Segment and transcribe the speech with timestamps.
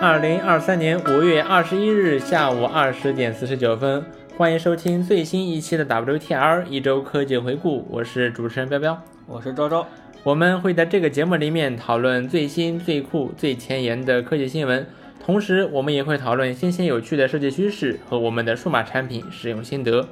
[0.00, 4.02] 二零二三年五月二十一日下午二十点四十九分，
[4.34, 9.84] 欢迎收听最新一期的 WTR 一周科技回顾，我是主持人彪彪，我是周周。
[10.22, 14.86] 我们会在这个节目里面讨论最新、最酷、最前沿的科技新闻，
[15.22, 20.08] 同时我们也会讨论新鲜有趣的设计趋势和我们的数码产品使用心得。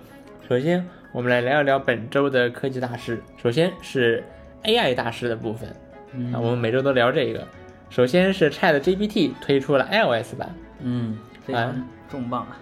[0.46, 3.22] 首先，我们来聊一聊本周的科技大事。
[3.42, 4.22] 首先是
[4.64, 5.74] AI 大事的部分，
[6.12, 7.48] 嗯啊，我们每周都聊这个。
[7.90, 12.58] 首先是 ChatGPT 推出了 iOS 版，嗯，非哎常重磅啊。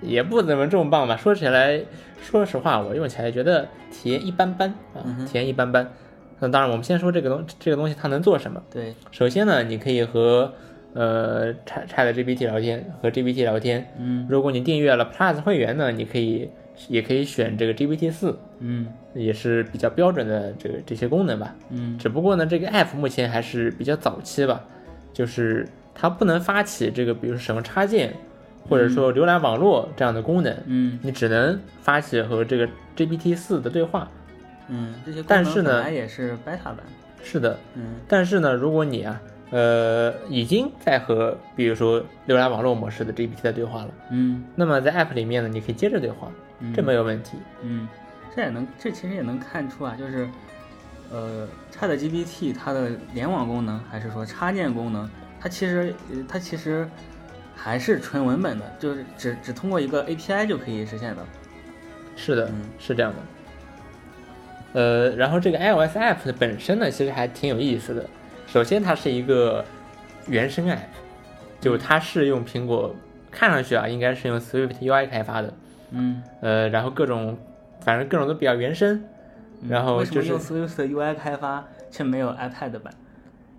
[0.00, 1.16] 也不怎么重磅吧。
[1.16, 1.80] 说起来，
[2.20, 5.92] 说实话，我用起来觉得体验一般般啊，嗯体验一般般。
[6.40, 8.60] 那当然，我们先说这个东这个东西它能做什么。
[8.68, 10.52] 对，首先呢，你可以和
[10.94, 13.94] 呃 Chat Chat GPT 聊天，和 GPT 聊天。
[13.98, 16.50] 嗯如果你订阅了 Plus 会员呢，你可以
[16.88, 21.54] 也可以选这个 GPT 四，嗯也是比较标准的这个这些功能吧。
[21.70, 24.64] 嗯只不过呢，这个 app 目前还是比较早期吧，
[25.12, 28.14] 就是它不能发起这个，比如说使用插件，
[28.68, 34.08] 或者说浏览网络这样的功能，嗯你只能发起和这个 GPT 四的对话。
[34.68, 36.78] 嗯，这些功能但是呢本来也是 beta 版。
[37.22, 39.20] 是的，嗯但是呢，如果你啊，
[39.52, 47.36] 呃，已经在和比如说浏览网络模式的 GPT 在对话了，嗯那么在 app 里面呢，你可以接着对话，嗯，这没有问题。
[47.60, 47.86] 嗯，
[48.34, 50.26] 这也能，这其实也能看出啊，就是
[51.12, 55.06] 呃，ChatGPT 它的联网功能还是说插件功能，
[55.38, 56.88] 它其实呃它其实
[57.54, 61.22] 还是纯文本的，就是只只通过一个 API 就可以实现的。
[62.16, 64.80] 是的，嗯是这样的。
[64.80, 68.08] 呃，然后这个 iOS app 的本身呢，其实还挺有意思的。
[68.52, 69.64] 首先，它是一个
[70.28, 70.76] 原生 app，
[71.58, 72.94] 就它是用苹果，
[73.30, 75.54] 看上去啊，应该是用 Swift UI 开发的。
[75.90, 77.38] 嗯，呃，然后各种，
[77.80, 79.02] 反正各种都比较原生。
[79.66, 82.92] 然后就是用 Swift UI 开发却没有 iPad 版？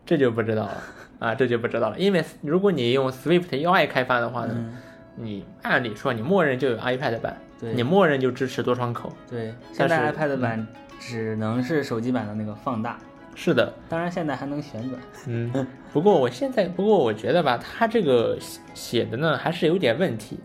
[0.05, 0.83] 这就不知道了
[1.17, 1.97] 啊，这就不知道了。
[1.97, 4.75] 因为如果你用 Swift UI 开发的话呢，嗯，
[5.15, 9.11] 你按理说你默认就有 iPad 版，对你默认就支持多窗口。
[9.27, 10.67] 对，现在 iPad 版
[10.99, 12.99] 只能是手机版的那个放大，
[13.35, 15.01] 是的，当然现在还能旋转。
[15.27, 20.39] 嗯，不过我现在，不过我觉得吧，它这个写写的呢还是有点问题。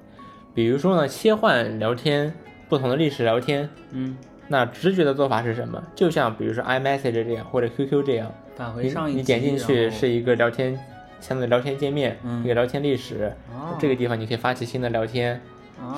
[0.54, 2.34] 比如说呢，切换聊天，
[2.69, 4.16] 不同的历史聊天，嗯，
[4.48, 5.81] 那直觉的做法是什么？
[5.94, 10.77] 就像比如说 iMessage 这样，或者 QQ 这样，返回上一集你点进去是一个聊天，
[11.21, 15.41] 相对聊天界面，嗯一个聊天历史，哦这个地方你可以发起新的聊天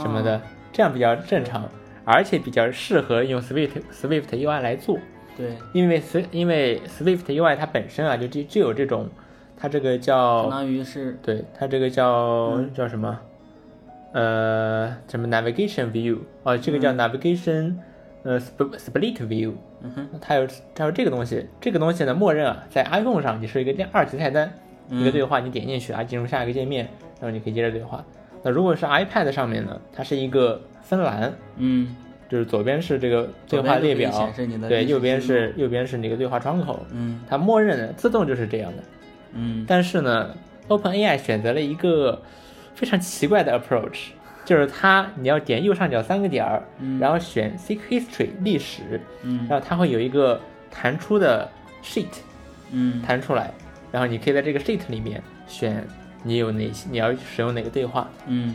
[0.02, 0.42] 什么哦的，
[0.72, 1.66] 这样比较正常，
[2.04, 4.98] 而且比较适合用 Swift Swift UI 来做。
[5.36, 9.08] 对，因为 Swift 因为 Swift UI 它本身啊就就就有这种，
[9.56, 12.72] 它这个叫相当于是对它这个叫、嗯。
[12.74, 13.18] 叫什么？
[14.12, 17.76] 呃，什么？Navigation view 哦，这个叫 navigation，、
[18.24, 19.52] 呃 sp- split view，
[19.82, 24.52] 嗯哼，它有它有这个东西，这个东西呢，默认啊，在 iPhone 上你是一个二级菜单，
[24.88, 26.88] 一个对话，你点进去啊，进入下一个界面，
[27.20, 28.04] 然后你可以接着对话。
[28.42, 31.94] 那如果是 iPad 上面呢，它是一个分栏，嗯，
[32.30, 34.32] 就是左边是这个对话列表
[34.68, 38.82] 对，右边是右边是那个对话窗口，嗯它默认的自动就是这样的。
[39.32, 40.34] 嗯但是呢
[40.68, 42.22] ，OpenAI 选择了一个
[42.74, 44.10] 非常奇怪的 approach，
[44.44, 51.48] 就是它你要点右上角三个点儿，嗯然后选 Seek History 历史，嗯然后它会有一个弹出的
[51.82, 52.06] sheet
[52.70, 53.52] 嗯弹出来，
[53.91, 55.84] 然后你可以在这个 sheet 里面选
[56.22, 58.08] 你有哪些你要使用哪个对话。
[58.26, 58.54] 嗯，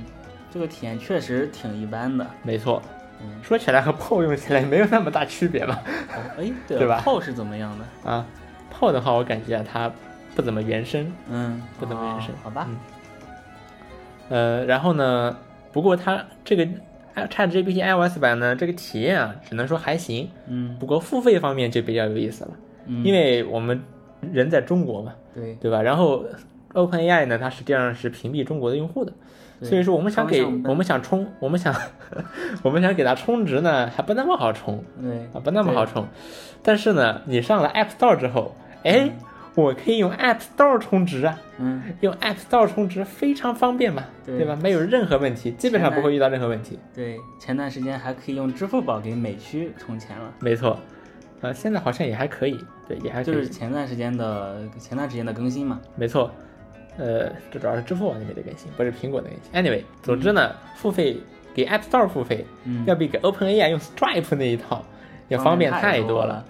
[0.50, 2.26] 这个体验确实挺一般的。
[2.44, 2.82] 没错，
[3.26, 5.82] 嗯，说起来和 PO 用起来没有那么大区别吧？
[6.16, 8.10] 哦哎，对对吧炮是怎么样的？
[8.12, 8.26] 啊
[8.74, 9.92] ，PO 的话我感觉啊它
[10.36, 12.68] 不怎么原生，嗯，不怎么原生哦好吧。
[12.70, 12.78] 嗯
[14.30, 15.38] 呃，然后呢，
[15.72, 16.66] 不过它这个
[17.16, 20.30] ChatGPT iOS 版呢，这个体验啊，只能说还行。
[20.48, 22.52] 嗯不过付费方面就比较有意思了，
[22.88, 23.80] 嗯，因为我们
[24.34, 25.82] 人在中国嘛，对对吧？
[25.82, 26.26] 然后
[26.76, 29.14] OpenAI 呢，它实际上是屏蔽中国的用户的，
[29.62, 31.74] 所以说我们想给我们想充，我们想
[32.62, 36.06] 我们想给它充值呢，还不那么好充对啊，不那么好充。
[36.62, 39.10] 但是呢，你上了 App Store 之后，哎，
[39.56, 41.40] 我可以用 App Store 充值啊。
[41.58, 44.58] 嗯 用 App Store 充值非常方便嘛，对对吧？
[44.62, 46.78] 没有任何问题，基本上不会遇到任何问题。
[46.94, 50.34] 对，前段时间还可以用支付宝给美区充钱了。
[50.40, 50.78] 没错，
[51.40, 55.80] 呃，现在好像也还可以，对，也还可以，就是前段时间的前段时间的更新嘛。
[55.96, 56.30] 没错。
[56.98, 59.72] 呃，这主要是支付宝那边的更新，不是苹果的更新。
[59.72, 61.18] Anyway，总之呢，付费
[61.54, 64.84] 给 App Store 付费，嗯要比给 OpenAI 用 Stripe 那一套
[65.28, 66.46] 要方便太多了，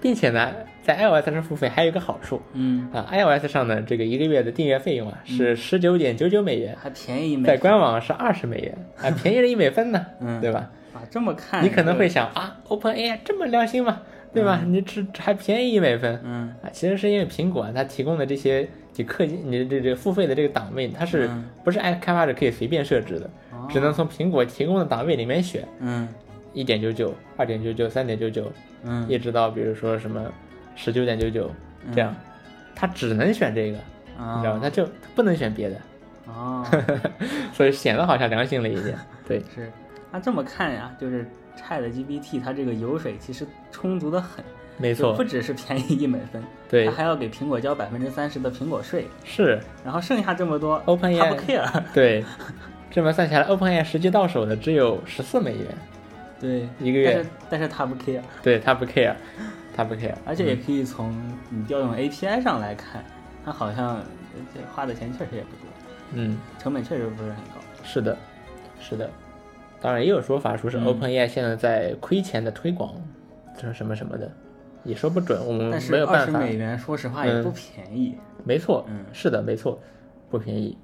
[0.00, 0.52] 并且呢，
[0.82, 10.70] 在 iOS 上付费还有一个好处嗯，啊，iOS 上的这个一个月的订阅费用啊是十九点九九美元，还便宜在官网是二十美元，啊，便宜了一美分呢，嗯对吧？
[10.94, 14.00] 啊，这么看你可能会想啊，OpenAI 这么良心吗？
[14.32, 14.62] 对吧？
[14.66, 16.20] 你只还便宜一美分。
[16.24, 16.54] 嗯。
[16.62, 21.44] 啊，其实是因为苹果啊它提供的这些你氪金，你这这付费的这个档位，它是嗯。
[21.64, 23.66] 不是按开发者可以随便设置的，哦。
[23.70, 26.08] 只能从苹果提供的档位里面选，嗯。
[26.52, 28.50] 一点九九、二点九九、三点九九，
[28.84, 29.06] 嗯。
[29.08, 30.20] 一直到比如说什么
[30.76, 31.50] 十九点九九
[31.94, 32.14] 这样，
[32.74, 33.78] 它只能选这个，
[34.18, 34.58] 你知道吗？
[34.58, 35.76] 啊它就它不能选别的，
[36.26, 36.64] 哦，
[37.52, 38.96] 所以显得好像良心了一点。
[39.26, 39.70] 对，是，
[40.10, 44.44] 那这么看呀，就是 Chat GPT 它这个油水其实充足的很，
[44.76, 52.24] 没错不，只是便宜一美分，对它，还要给苹果交百分之三十的苹果税，是然后剩下这么多 OpenAI 它不 care，对。
[52.92, 55.66] 这么算下来，OpenAI 实际到手的只有十四美元，
[56.40, 59.14] 对，一个月但是但是它不 care，对他不 care，
[59.76, 61.14] 他不 care，而且也可以从
[61.50, 63.04] 你调用 API 上来看，
[63.44, 64.02] 它好像
[64.74, 65.68] 花的钱确实也不多，
[66.14, 67.60] 嗯，成本确实不是很高。
[67.84, 68.18] 是的，
[68.80, 69.08] 是的。
[69.80, 70.86] 当然也有说法说是嗯。
[70.86, 72.94] OpenAI 现在在亏钱的推广，
[73.58, 74.30] 这什么什么的，
[74.84, 76.38] 也说不准，我们但是没有办法。
[76.40, 77.42] 美元，说实话也嗯。
[77.44, 78.14] 不便宜。
[78.44, 79.04] 没错，嗯。
[79.12, 79.80] 是的，没错，
[80.30, 80.76] 不便宜。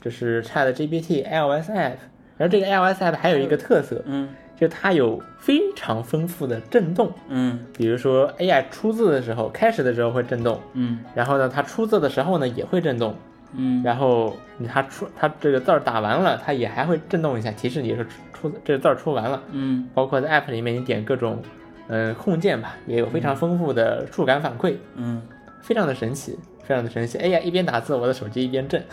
[0.00, 1.96] 这是 Chat GPT iOS app，
[2.36, 4.28] 然后这个 iOS app 还有一个特色，嗯。
[4.56, 7.60] 就是它有非常丰富的震动，嗯。
[7.76, 10.98] 比如说 AI 出字的时候，开始的时候会震动，嗯。
[11.14, 13.14] 然后呢，它出字的时候呢也会震动，
[13.52, 14.36] 嗯，然后
[14.68, 19.42] 它出它这个字儿打完了，它也还会震动一下，提示你是出出这个字儿出完了。
[19.52, 21.42] 嗯包括在 App 里面你点各种
[21.88, 25.22] 嗯、呃控件吧，也有非常丰富的触感反馈，嗯，
[25.62, 27.18] 非常的神奇，非常的神奇。
[27.18, 28.84] 哎呀，一边打字，我的手机一边震。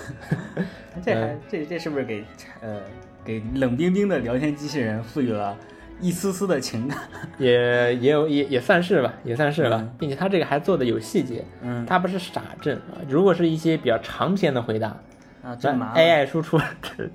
[1.04, 2.24] 这还这这是不是给
[2.62, 2.80] 呃
[3.24, 5.58] 给冷冰冰的聊天机器人赋予了
[6.01, 6.97] 一丝丝的情感？
[7.38, 13.00] 也也有也也算是吧，也算是吧，嗯并且它这个还做的有细节，嗯它不是傻震啊。
[13.07, 15.00] 如果是一些比较长篇的回答，啊，
[15.44, 16.03] 那真麻烦。
[16.03, 16.59] AI 输出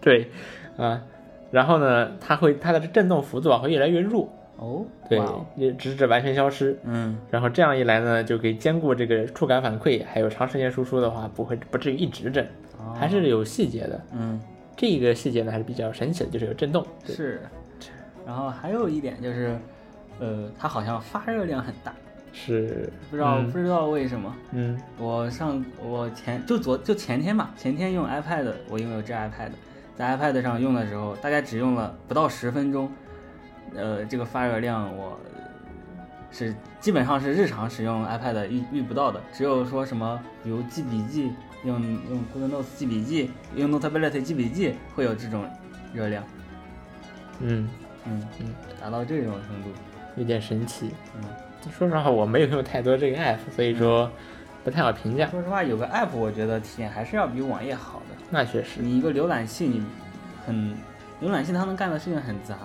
[0.00, 0.30] 对
[0.76, 1.02] 啊，
[1.50, 5.20] 然后呢，它会它的震动幅度啊会越来越弱，哦，对
[5.56, 6.78] 也直至完全消失。
[6.84, 12.44] 嗯然后这样一来呢，就可以兼顾这个触感反馈，还有长时间输出的话，不会不至于一直震，
[12.78, 14.00] 哦还是有细节的。
[14.12, 14.40] 嗯
[14.76, 16.82] 这个细节呢还是比较神奇的，就是有震动。
[17.04, 17.42] 是，
[18.30, 19.58] 然后还有一点就是，
[20.20, 21.92] 呃，它好像发热量很大，
[22.32, 24.32] 是不知道、嗯不知道为什么。
[24.52, 24.80] 嗯。
[24.98, 29.50] 我上我前就昨就前天吧，前天用 iPad，我拥有这 iPad，
[29.96, 32.88] 在 iPad 上用的时候，大概只用了不到十分钟，
[33.74, 35.18] 呃，这个发热量我
[36.30, 41.32] 是基本上是日常使用 iPad 遇遇不到的，只有说什么比如记笔记，
[41.64, 45.44] 用用 Good Notes 记笔记，用 Notability 记笔记会有这种
[45.92, 46.22] 热量，
[47.40, 47.68] 嗯，
[48.06, 48.46] 嗯嗯，
[48.80, 49.68] 达到这种程度，
[50.16, 50.90] 有点神奇。
[51.16, 51.22] 嗯。
[51.70, 54.10] 说实话，我没有用太多这个 app，所以说
[54.64, 55.26] 不太好评价。
[55.26, 58.16] 说实话，有个 app 我觉得体验还是要比网页好的。
[58.30, 59.84] 那确实，你一个浏览器，你
[60.46, 60.74] 很
[61.20, 62.56] 浏览器它能干的事情很杂，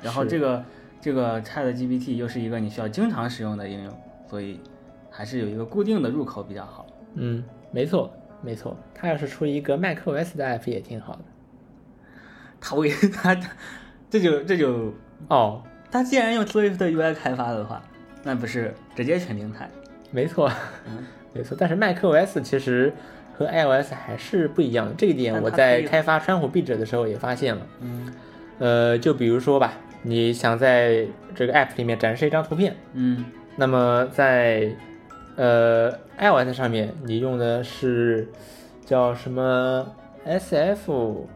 [0.00, 0.64] 然后这个
[1.00, 3.92] 这个 Chat GPT 又是一个你需要经常使用的应用，
[4.28, 4.60] 所以
[5.10, 6.86] 还是有一个固定的入口比较好。
[7.14, 7.42] 嗯，
[7.72, 8.76] 没错没错。
[8.94, 11.24] 它要是出一个 macOS 的 app 也挺好的。
[12.60, 13.36] 它为它
[14.10, 14.92] 这就这就
[15.28, 17.80] 哦，他既然用 Swift UI 开发的话，
[18.24, 19.70] 那不是直接全平台？
[20.10, 20.50] 没错，
[20.88, 21.56] 嗯 没错。
[21.58, 22.92] 但是 macOS 其实
[23.36, 27.66] 和 iOS 还是不一样的，这一点我在开发川湖壁纸的时候也发现了。
[27.80, 28.12] 嗯
[28.58, 33.24] 呃，就比如说吧，你想在这个 app 里面展示一张图片，嗯
[33.56, 34.70] 那么在
[35.36, 38.28] 呃 iOS 上面你用的是
[38.84, 39.86] 叫什么
[40.26, 41.26] SF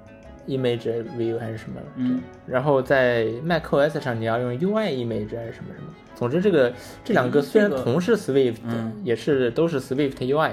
[0.46, 1.80] image view 还是什么？
[1.96, 5.88] 嗯然后在 macOS 上你要用 UI image 还是什么什么？
[6.14, 6.72] 总之，这个
[7.04, 10.52] 这两个嗯虽然同是 Swift，、嗯也是都是 Swift UI，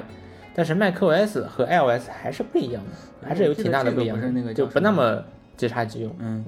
[0.55, 2.83] 但是 macOS 和 iOS 还是不一样
[3.21, 5.23] 的，还是有挺大的不一样就不那么
[5.55, 6.15] 即插即用。
[6.19, 6.43] 嗯，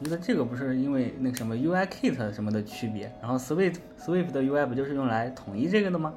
[0.00, 6.12] 我觉得这个不是因为那个什么 UI Kit 什么的区别，然后 Swift Swift 的 UI 不就是用来统一这个的吗？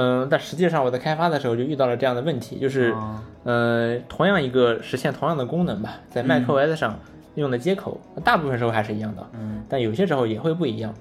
[0.00, 6.96] 嗯，但实际上我在开发的时候就遇到了这样的问题，就是，哦呃，同样一个实现同样的功能吧，在 macOS 上
[7.34, 10.94] 用的接口，大部分时候还是一样的，嗯，但有些时候也会不一样。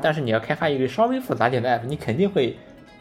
[0.00, 2.56] 但是你要开发一个稍微复杂点的 app，你肯定会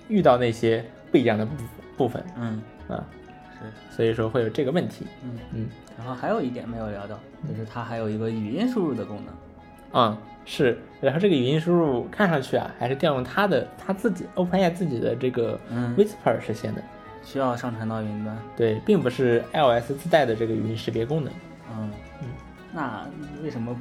[0.10, 3.06] 遇到那些不一样的部分部分嗯，啊，
[3.54, 5.06] 是，所以说会有这个问题。
[5.24, 10.02] 嗯嗯然后还有一点没有聊到，就是它还有一个语音输入的功能。
[10.02, 10.18] 啊、
[10.50, 16.82] 是，然后这个语音输入看上去啊，还是调用它的它自己 OpenAI 自己的这个嗯 Whisper 实现的，
[17.22, 18.36] 需要上传到云端。
[18.56, 21.34] 对，并不是 iOS 自带的这个语音识别功能。
[21.70, 22.28] 嗯嗯，
[22.74, 23.06] 那
[23.44, 23.76] 为什么？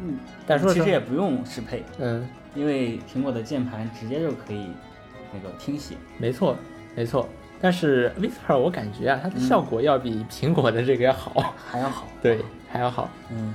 [0.00, 4.68] 嗯，但说其实也不用适配，嗯，因为苹果的键盘直接就可以
[5.34, 5.96] 那个听写。
[6.18, 6.56] 没错，
[6.94, 7.28] 没错。
[7.60, 12.06] 但是 Whisper 我感觉啊，它的效果要比苹果的这个要好，还要好。
[12.22, 12.38] 对，
[12.70, 13.10] 还要好。
[13.30, 13.54] 嗯，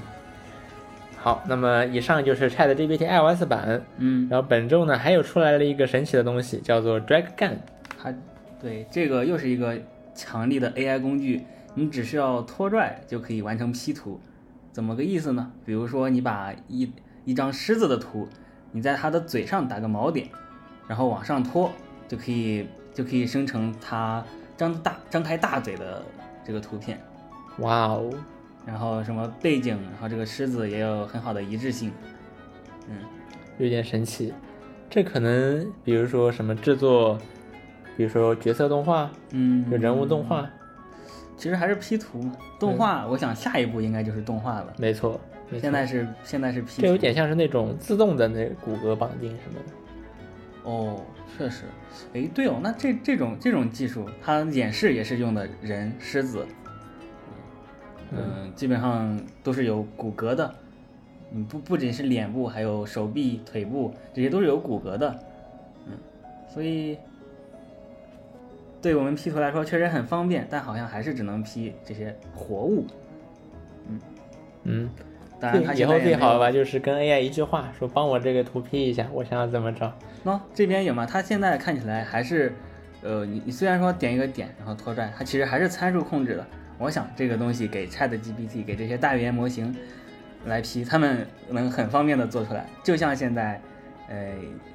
[1.28, 3.82] 好，那么以上就是 Chat GPT iOS 版。
[3.98, 7.58] 嗯，然后本周呢，还有出来了一个神奇的东西，叫做 Drag Gun。
[8.02, 8.14] 它
[8.62, 9.78] 对这个又是一个
[10.16, 11.44] 强力的 AI 工具，
[11.76, 14.22] 你只需要拖拽就可以完成 P 图。
[14.72, 15.52] 怎么个意思呢？
[15.66, 16.90] 比如说你把一
[17.26, 18.26] 一张狮子的图，
[18.72, 20.30] 你在它的嘴上打个锚点，
[20.88, 21.70] 然后往上拖，
[22.08, 24.24] 就可以就可以生成它
[24.56, 26.02] 张大张开大嘴的
[26.46, 26.98] 这个图片。
[27.58, 28.10] 哇哦，
[28.68, 31.92] 然后什么背景，然后这个狮子也有很好的一致性。
[32.90, 32.98] 嗯，
[33.58, 34.34] 有点神奇。
[34.90, 37.18] 这可能比如说什么制作，
[37.96, 40.50] 比如说角色动画，嗯，就人物动画，
[41.38, 42.34] 其实还是 P 图嘛。
[42.60, 44.74] 动画，我想下一步应该就是动画了。
[44.78, 45.20] 没错。
[45.50, 50.70] 没错现在是现在是 P 图，这有点像是那种自动的那骨骼绑定什么的。
[50.70, 51.02] 哦，
[51.38, 51.64] 确实。
[52.14, 56.46] 哎，对哦，那这这种这种技术，它演示也是用的人狮子，
[58.12, 60.54] 嗯，基本上都是有骨骼的。
[61.32, 65.20] 嗯，不不仅是脸部，还有手臂、腿部，这些都是有骨骼的。
[65.86, 65.92] 嗯，
[66.48, 66.98] 所以
[68.82, 72.86] 对我们 P 图来说确实很方便，但好像还是只能 P 这些活物。
[73.90, 74.00] 嗯
[74.64, 74.90] 嗯，
[75.40, 79.94] 当然，它最以后最好吧，就是跟 AI 一句话说帮我这个图 P 一下，我想要怎么着。
[80.24, 81.06] 喏、这边有吗？
[81.06, 82.54] 它现在看起来还是，
[83.02, 86.48] 呃，你你虽然说点一个点，然后拖拽，它其实还是参数控制的。
[86.78, 89.76] 我想这个东西给 Chat GPT 给这些大语言模型
[90.46, 93.60] 来 P，他们能很方便的做出来，就像现在，
[94.08, 94.34] 呃，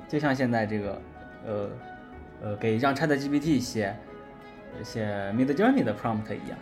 [0.09, 1.03] 就像现在这个，
[1.47, 1.71] 呃，
[2.43, 3.95] 呃，给让 Chat GPT 写
[4.83, 5.07] 写
[5.37, 6.59] Mid Journey 的 prompt 一样，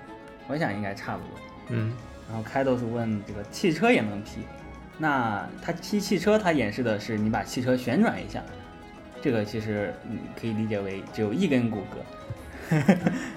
[0.46, 1.30] 我想应该差不多。
[1.70, 1.92] 嗯，
[2.28, 4.42] 然后开豆是问这个汽车也能 P，
[4.98, 8.42] 那它 P 汽车，它演示的是你把汽车旋转一下，
[9.22, 11.82] 这个其实你可以理解为只有一根骨
[12.70, 12.94] 骼，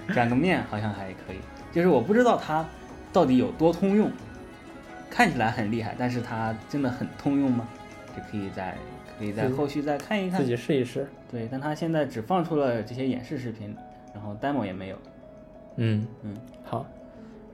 [0.14, 1.38] 转个面好像还可以。
[1.74, 2.66] 就是我不知道它
[3.12, 4.12] 到底有多通用，
[5.10, 7.68] 看起来很厉害，但是它真的很通用吗？
[8.16, 8.78] 这可以在
[9.18, 10.46] 可以在后续再看一看自。
[10.46, 11.08] 己试一试。
[11.32, 13.76] 对，但它现在只放出了这些演示视频，
[14.14, 14.98] 然后 demo 也没有。
[15.78, 16.86] 嗯嗯，好。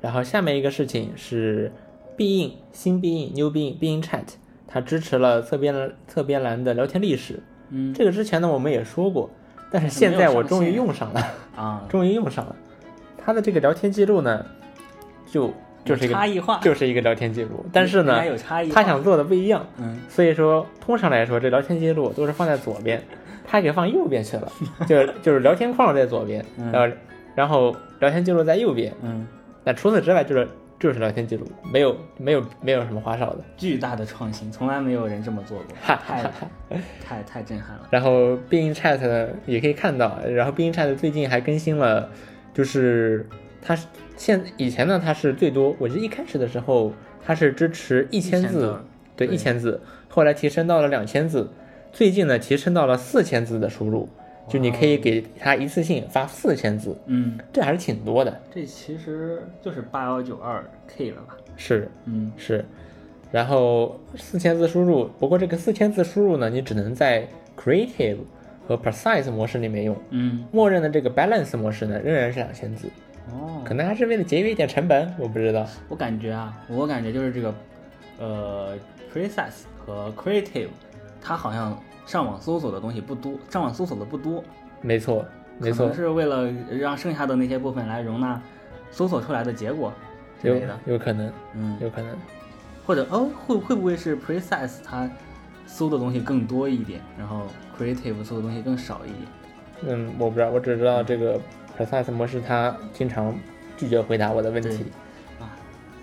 [0.02, 1.72] 然后下面一个事情是
[2.18, 4.26] 必应新必应 New 必应必应 Chat，
[4.68, 7.42] 它支持了侧边栏侧边栏的聊天历史。
[7.70, 9.30] 嗯这个之前呢我们也说过，
[9.72, 12.56] 但是现在我终于用上了，啊，终于用上了。
[13.24, 14.46] 它的这个聊天记录呢，
[15.30, 15.54] 就
[15.86, 18.70] 就是一个差异化，就是一个聊天记录，但是呢，有差异。
[18.70, 19.66] 他想做的不一样。
[19.78, 20.00] 嗯。
[20.08, 23.02] 所以说，通常来说，这聊天记录都是放在左边，
[23.46, 24.52] 他给放右边去了，
[24.88, 26.96] 就是就是聊天框在左边，嗯然后
[27.36, 28.94] 然后聊天记录在右边。
[29.02, 29.28] 嗯，
[29.64, 30.48] 那除此之外，就是
[30.80, 33.40] 就是聊天记录，没有没有没有什么花哨的。
[33.58, 36.16] 巨大的创新，从来没有人这么做过，哈哈
[36.70, 36.78] 太。
[37.04, 37.88] 太太震撼了。
[37.90, 42.10] 然后 Bing Chat 呢也可以看到，然后 Bing Chat 最近还更新了，
[42.60, 43.26] 就是
[43.62, 43.88] 它是
[44.18, 46.92] 现以前呢它是最多，我记得一开始的时候
[47.26, 48.78] 它是支持一千字
[49.16, 51.50] 对一千字，后来提升到了两千字，
[51.94, 54.10] 最近呢提升到了四千字的输入，
[54.50, 58.42] 就你可以给它一次性发四千字，嗯，这还是挺多的。
[58.54, 61.38] 这其实就是八幺九二 K 了吧？
[61.56, 62.66] 是嗯是，
[63.32, 67.26] 然后四千字输入，不过这个四千字输入呢，你只能在
[67.58, 68.18] Creative
[68.70, 69.98] 和 Precise 模式里面用。
[70.12, 72.88] 嗯，默认的这个 balance 模式呢，仍然是两千字，
[73.32, 75.66] 哦，可能还是为了节约一点成本，我不知道。
[75.88, 77.56] 我感觉啊，我感觉就是这个，
[78.20, 78.78] 呃
[79.12, 80.68] ，Precise 和 Creative，
[81.20, 84.44] 它好像上网搜索的东西不多，上网搜索的不多，
[84.82, 85.26] 没错，
[85.58, 88.40] 没错可能，是为了让剩下的那些部分来容纳
[88.92, 89.92] 搜索出来的结果
[90.40, 90.80] 之有类的。
[90.86, 92.16] 有可能，嗯，有可能。
[92.86, 95.10] 或者哦，会会不会是 Precise 它
[95.66, 97.48] 搜的东西更多一点，然后
[97.80, 99.98] Creative 做的东西更少一点？
[99.98, 101.40] 嗯，我不知道，我只知道这个
[101.78, 103.34] precise 模式它经常
[103.78, 104.86] 拒绝回答我的问题。
[105.40, 105.56] 啊，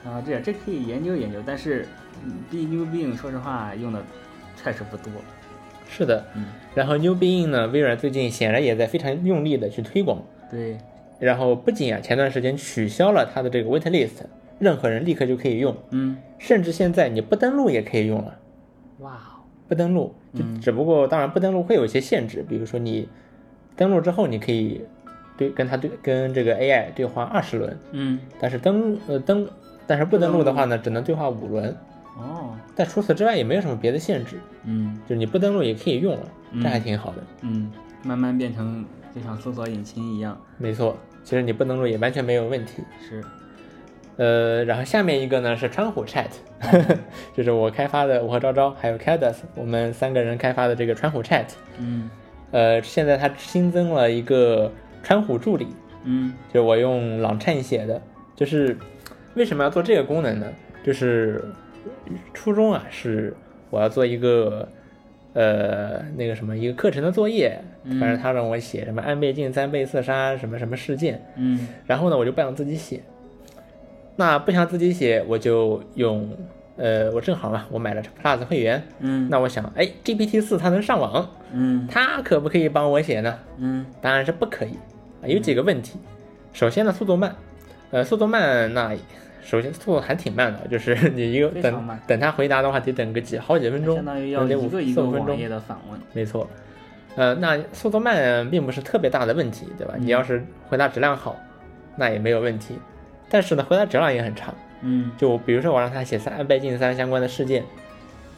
[0.06, 1.86] 啊，这这可以研究研究，但是
[2.24, 4.02] 嗯 B New Bing 说实话用的
[4.56, 5.12] 确实不多。
[5.86, 10.22] 是的，嗯，然后 New Bing 呢，微软最近显然也在非常用力的去推广。
[10.50, 10.78] 对，
[11.18, 14.24] 然后不仅啊，前段时间取消了它的这个 wait list，
[14.58, 18.38] 任何人立刻就可以用，嗯，甚至现在你不登录也可以用了。
[19.00, 23.08] 哇哦，不登录，就嗯只不过当然不登录会有一些限制，比如说你
[23.74, 24.82] 登录之后，你可以
[25.36, 29.48] 对跟它对跟这个 AI 对话二十轮，嗯，但是登呃登，
[29.86, 31.74] 但是不登录的话呢，只能对话五轮。
[32.18, 37.16] 哦，但除此之外也没有什么别的限制，嗯就是你不登录也可以用了，嗯这还挺好的。
[37.42, 37.70] 嗯，
[38.02, 42.82] 慢慢变成就像搜索引擎一样，没错，其实你不登录也完全没有问题。
[43.06, 43.22] 是，
[44.16, 46.30] 呃，然后下面一个呢是川虎 Chat，
[47.36, 51.46] 就是我开发的，我和昭昭还有 Cadas 我们三个人开发的这个川虎 Chat。
[51.78, 52.10] 嗯
[52.50, 55.66] 呃，现在它新增了一个川虎助理，
[56.04, 58.00] 嗯就我用朗衬写的。
[58.34, 58.76] 就是
[59.34, 60.46] 为什么要做这个功能呢？
[60.84, 61.44] 就是
[62.32, 63.34] 初衷啊是
[63.70, 64.68] 我要做一个
[65.34, 73.02] 呃那个什么一个课程的作业，嗯反正他让我写什么安倍晋三被刺杀什么什么事件，嗯然后呢我就不想自己写，
[74.16, 76.28] 那不想自己写我就用
[76.76, 83.38] 呃我正好嘛我买了 Plus 会员，嗯那我想哎 GPT 四它能上网，嗯它可不可以帮我写呢？
[83.58, 84.72] 嗯当然是不可以
[85.22, 85.98] 啊，有几个问题。
[86.52, 87.36] 首先呢，速度慢，
[87.90, 88.96] 呃，速度慢，那
[89.42, 96.00] 首先速度还挺慢的，就是 你一个等等他回答的话，得等个几好几分钟，相当于要一个一四五分钟个网页，的访问。
[96.14, 96.48] 没错。
[97.16, 99.94] 呃，那速度慢并不是特别大的问题，对吧？
[99.96, 101.36] 嗯你要是回答质量好，
[101.96, 102.78] 那也没有问题。
[103.30, 104.52] 但是呢，回答质量也很差。
[104.82, 107.64] 嗯就比如说我让他写三安倍晋三相关的事件，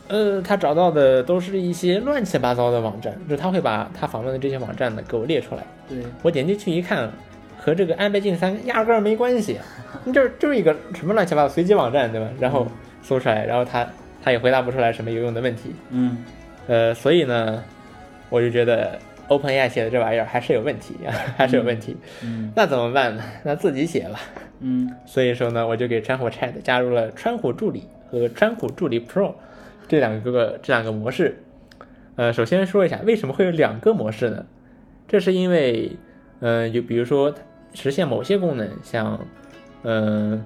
[0.07, 5.62] 呃，他找到的都是一些乱七八糟的网站，就是他会把他访问的这些网站呢给我列出来。
[5.88, 7.11] 对，我点进去一看，
[7.59, 9.59] 和这个安倍晋三压根儿没关系，
[10.14, 12.28] 就是就是一个什么乱七八糟随机网站，对吧？
[12.38, 12.66] 然后
[13.02, 13.87] 搜出来，然后他
[14.23, 16.18] 他也回答不出来什么有用的问题，嗯
[16.68, 17.62] 呃，所以呢，
[18.30, 20.95] 我就觉得 OpenAI 写的这玩意儿还是有问题，
[21.37, 21.97] 还是有问题。
[22.23, 23.23] 嗯那怎么办呢？
[23.42, 24.21] 那自己写吧。
[24.61, 29.35] 嗯所以说呢，我就给川火 Chat 加入了川火助理和川火助理 Pro
[29.87, 31.43] 这两个这两个模式。
[32.17, 34.45] 呃，首先说一下为什么会有两个模式呢？
[35.07, 35.97] 这是因为，
[36.41, 37.33] 呃，就比如说
[37.73, 39.19] 实现某些功能，像，
[39.85, 40.45] 嗯、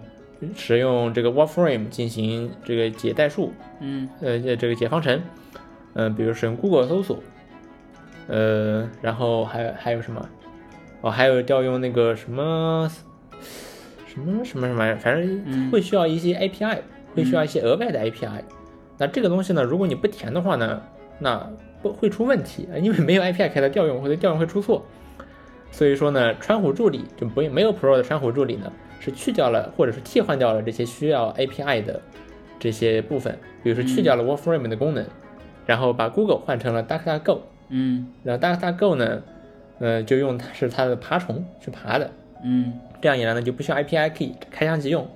[0.54, 5.21] 使用这个 Warframe 进行这个解代数，嗯呃，这个解方程，
[5.95, 7.19] 嗯、比如使用 Google 搜索，
[8.28, 10.28] 呃，然后还有还有什么？
[11.00, 12.88] 哦，还有调用那个什么
[14.12, 15.71] 什么什么什么玩意儿，反正嗯。
[15.71, 16.78] 会需要一些 API，、
[17.14, 18.42] 会需要一些额外的 API。
[18.99, 20.83] 那这个东西呢，如果你不填的话呢，
[21.19, 21.50] 那
[21.83, 24.85] 不会出问题，因为没有 API 给它调用，或者调用会出错。
[25.71, 32.00] 所以说呢，川湖助理就不没有 Pro 的川湖助理呢，是去掉了或者是替换掉了这些需要 API 的
[32.59, 35.04] 这些部分，比如说去掉了 Warframe 的功能，
[35.64, 37.38] 然后把 Google 换成了 DuckDuckGo，
[37.71, 38.07] 嗯。
[38.23, 39.23] 然后 DuckDuckGo 呢，
[39.78, 42.11] 呃，就用它是它的爬虫去爬的，
[42.45, 45.06] 嗯这样一来呢就不需要 API 可以开箱即用。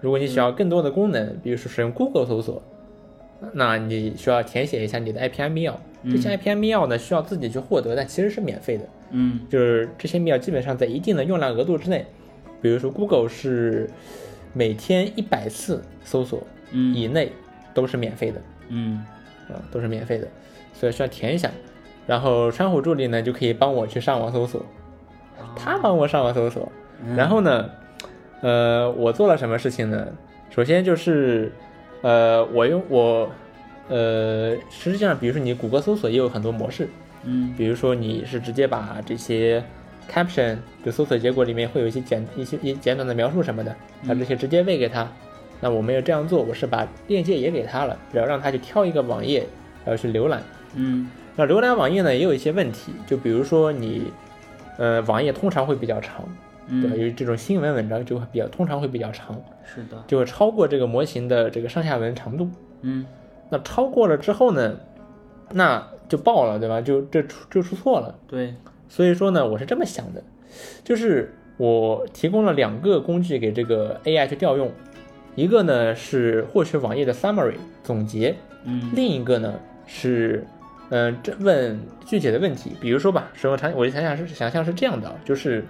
[0.00, 2.62] 如果你需要更多的功能，比如说使用 Google 搜索，
[3.52, 5.72] 那你需要填写一下你的 API 密钥。
[6.04, 8.84] 这些 API 密钥呢需要自己去获得，但其实是免费的。
[9.10, 12.04] 嗯就是这些密钥基本上在一定的用量额度之内，
[12.60, 13.88] 比如说 Google 是
[14.52, 17.32] 每天一百次搜索嗯以内
[17.72, 19.04] 都是免费的嗯
[19.48, 20.28] 啊，都是免费的，
[20.74, 21.50] 所以需要填一下。
[22.06, 24.64] 然后川虎助理呢就可以帮我去上网搜索，
[25.56, 26.70] 他帮我上网搜索。
[27.04, 27.70] 嗯然后呢，
[28.40, 30.06] 呃，我做了什么事情呢？
[30.50, 31.52] 首先就是，
[32.02, 33.30] 呃，我用我，
[33.88, 36.88] 呃，实际上，比如说你谷歌搜索也有很多模式，
[37.24, 39.62] 嗯比如说你是直接把这些
[40.10, 43.74] caption 就搜索结果里面会有一些简一些一简短的描述什么的，
[44.06, 45.06] 把这些直接喂给他。
[45.60, 49.46] 那我没有这样做，我是把链接也给他了，然后让他去挑一个网页，
[49.84, 50.42] 然后去浏览。
[50.74, 54.12] 嗯那浏览网页呢也有一些问题，就比如说你，
[54.76, 56.24] 呃，网页通常会比较长，
[56.68, 62.48] 对因为这种新闻文章就会比较通常会比较长，是的就会超过这个模型的这个上下文长度。
[62.82, 63.04] 嗯
[63.50, 64.78] 那超过了之后呢，
[65.52, 66.80] 那就爆了，对吧？
[66.80, 68.14] 就这出就出错了。
[68.28, 68.54] 对
[68.88, 70.22] 所以说呢，我是这么想的，
[70.84, 74.70] 就是我提供了两个工具给这个 AI 去调用，
[75.34, 79.54] 一个呢是获取网页的 summary 总结，嗯另一个呢
[79.86, 80.46] 是，
[80.90, 85.64] 嗯、这问具体的问题，比如说吧，使用场我就想想是想象是这样的啊，就是，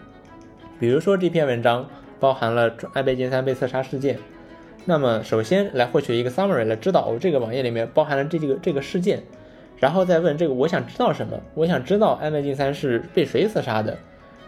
[0.79, 1.89] 比如说这篇文章
[2.21, 4.19] 包含了安倍晋三被刺杀事件，
[4.85, 9.23] 那么首先来获取一个 summary 来知道哦这个网页里面包含了这个这个事件，
[9.79, 13.97] 然后再问这个我想知道什么，我想知道安倍晋三是被谁刺杀的，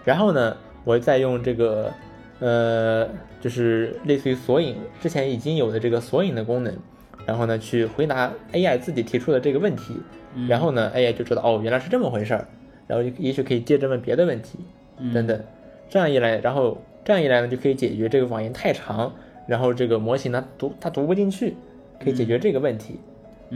[0.05, 1.93] 然后呢，我再用这个，
[2.39, 3.09] 呃，
[3.41, 6.75] 就是类似于索引之前已经有的这个索引的功能，
[7.27, 9.97] 然后呢去回答 AI 自己提出的这个问题，
[10.35, 10.49] 嗯。
[10.49, 12.49] 然后呢 AI 就知道哦原来是这么回事儿，
[12.87, 14.59] 然后也许可以接着问别的问题
[14.99, 15.13] 嗯。
[15.13, 15.41] 等等，
[15.91, 19.13] 这样一来，然后这样一来呢就可以解决这个网页太长，
[19.47, 21.57] 然后这个模型呢读它读不进去，
[22.03, 23.01] 可以解决这个问题。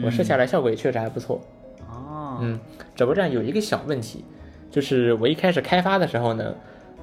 [0.02, 1.40] 我试下来效果也确实还不错。
[1.88, 2.58] 哦嗯，
[2.96, 4.24] 只不过这样有一个小问题，
[4.68, 6.52] 就是我一开始开发的时候呢，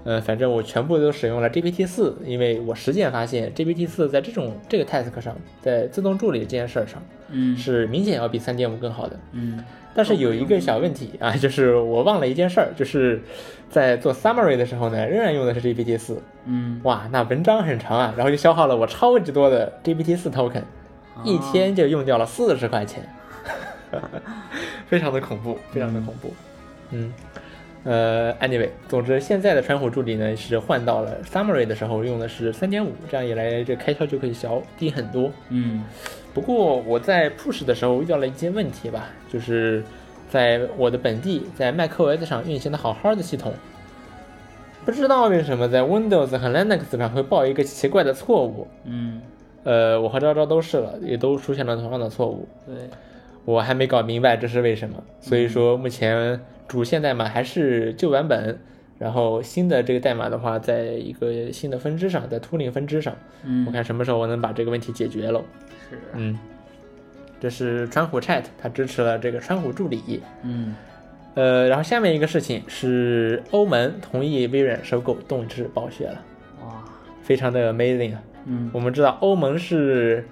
[0.04, 9.18] 呃，反正我全部都使用了 GPT 四，因为我实践发现 GPT 四在这种这个 task 上，在自动助理这件事儿上嗯是明显要比三点五更好的。
[9.32, 9.64] 嗯
[9.94, 13.22] 但是有一个小问题啊，就是我忘了一件事儿，就是
[13.70, 16.22] 在做 summary 的时候呢，仍然用的是 GPT 四。
[16.46, 16.80] 嗯。
[16.84, 20.64] 哇，那文章很长啊，然后就消耗了我超级多的 GPT 四 token，
[21.24, 23.04] 一哦天就用掉了四十块钱，
[24.88, 26.34] 非常的恐怖，非常的恐怖。
[26.92, 27.14] 嗯，
[27.84, 35.32] 呃，anyway，总之现在的川普助理呢是换到了 summary 的时候用的是三点五，这样一来这开销就可以小低很多。
[35.50, 35.84] 嗯
[36.34, 39.84] 不过我在 push 的时候遇到了一些问题吧，就是
[40.30, 43.54] 在我的本地在 macOS 上运行的好好的系统，
[44.86, 48.66] 不知道为什么在 Windows 和 Linux 上会报一个奇怪的错误。
[48.86, 49.22] 嗯，
[49.64, 52.48] 呃，我和昭昭都试了，也都出现了同样的错误。
[52.66, 52.76] 对，
[53.44, 58.58] 我还没搞明白这是为什么，所以说目前主线代码还是旧版本，
[59.02, 65.42] 然后新的这个代码的话，在一个新的分支上，在 tooling 分支上，嗯，我看什么时候我能把这个问题解决了。
[65.90, 66.38] 是，嗯，
[67.40, 70.22] 这是川虎 Chat，它支持了这个川虎助理。
[70.44, 70.76] 嗯
[71.34, 76.22] 呃，然后下面一个事情是欧盟同意微软收购动视暴雪了，
[76.64, 76.84] 哇，
[77.24, 78.22] 非常的 amazing 啊！
[78.46, 80.24] 嗯我们知道欧盟是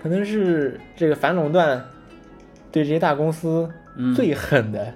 [0.00, 1.84] 可能是这个反垄断
[2.70, 4.94] 对这些大公司嗯最狠的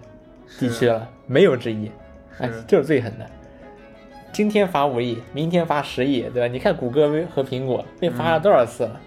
[0.60, 1.90] 地区了，没有之一。
[2.38, 3.26] 哎是，就是最狠的。
[4.32, 6.46] 今天罚五亿，明天罚十亿，对吧？
[6.46, 9.00] 你看谷歌微和苹果被罚了多少次了，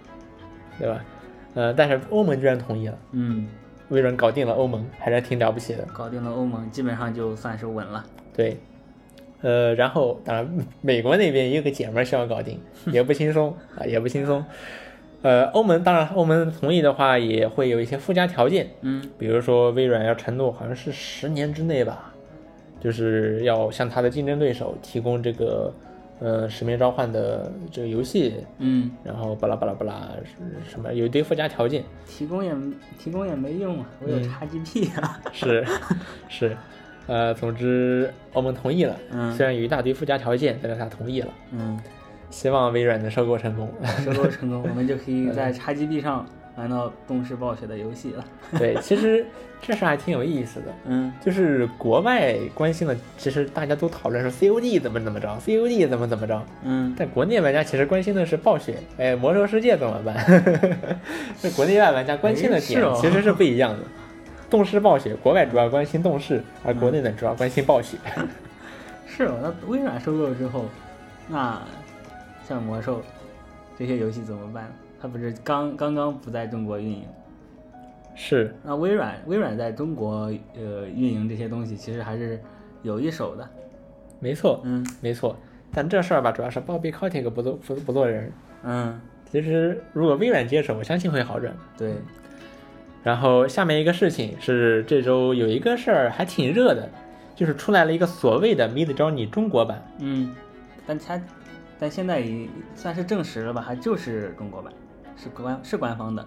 [0.79, 1.05] 对吧？
[1.53, 3.47] 呃，但是欧盟居然同意了，嗯，
[3.89, 5.83] 微软搞定了欧盟，还是挺了不起的。
[5.93, 8.03] 搞定了欧盟，基本上就算是稳了。
[8.35, 8.57] 对，
[9.41, 10.49] 呃，然后当然
[10.81, 14.43] 美国那边也有个姐们儿需要搞定，也不轻松啊，也不轻松。
[15.21, 22.08] 呃，欧盟当然，欧盟同意的话，也会有一些附加条件，嗯比如说微软要承诺，好像是十年之内吧，
[22.79, 25.73] 就是要向他的竞争对手提供这个
[26.19, 32.53] 呃《使命召唤》的这个游戏，嗯，然后巴拉巴拉巴拉是什么，有一堆附加条件，提供也
[32.97, 35.19] 提供也没用啊，我有嗯 XGP 啊。
[35.31, 35.65] 是
[36.27, 36.57] 是，
[37.07, 41.79] 呃，总之欧盟同意了，嗯虽然有一大堆附加条件，但是他同意了，嗯，
[42.29, 43.69] 希望微软能收购成功。
[44.05, 46.25] 收购成功，我们就可以在 XGP 上
[46.59, 48.25] 玩到动视暴雪的游戏了。
[48.59, 49.25] 对，其实
[49.61, 50.65] 这事儿还挺有意思的。
[50.85, 60.15] 嗯就是国外关心的，其实大家都讨论说 COD 怎么怎么着，COD 怎么怎么着，嗯，但国内玩家其实关心的是暴雪，哎，魔兽世界怎么办？
[61.41, 63.79] 这国内外玩家关心的点其实是不一样的。
[64.49, 67.97] 动视暴雪，国外主要关心动视，而国内呢主要关心暴雪。
[69.07, 70.65] 是哦，那微软收购之后，
[71.27, 71.61] 那
[72.47, 73.01] 像魔兽
[73.77, 74.71] 这些游戏怎么办？
[75.01, 77.03] 它不是刚刚刚不在中国运营？
[78.15, 82.39] 是，那微软微软在中国呃运营这些东西，其实还是
[82.83, 83.47] 有一手的。
[84.19, 85.37] 没错，嗯没错。
[85.71, 88.31] 但这事儿吧，主要是 Bobby Kotick 不做不不做人。
[88.63, 88.99] 嗯，
[89.31, 91.55] 其实如果微软接手，我相信会好转。
[91.77, 91.93] 对，
[93.03, 96.89] 然后下面一个事情是这周有一个事儿还挺热的，
[97.35, 99.81] 就是出来了一个所谓的 Mid Journey 中国版。
[99.99, 100.35] 嗯，
[100.85, 101.21] 但它
[101.79, 103.61] 但现在已算是证实了吧？
[103.61, 104.73] 还就是中国版，
[105.21, 106.25] 是官是官方的。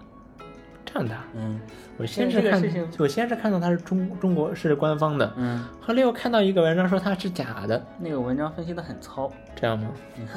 [0.85, 1.59] 这样的啊，嗯
[1.97, 9.31] 我先是看这个事情，我先是看到它是中中国是官方的，嗯，后来又看到一个文章说它是假的，那个文章分析的很糙。
[9.55, 9.87] 这样吗？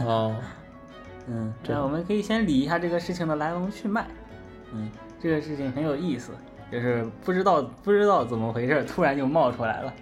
[0.00, 0.34] 哦，
[1.28, 4.06] 嗯，这样我们可以先理一下这个事情的来龙去脉。
[4.72, 4.90] 嗯，
[5.20, 6.32] 这个事情很有意思，
[6.72, 9.92] 就是不知道不知道怎么回事，突然就冒出来了，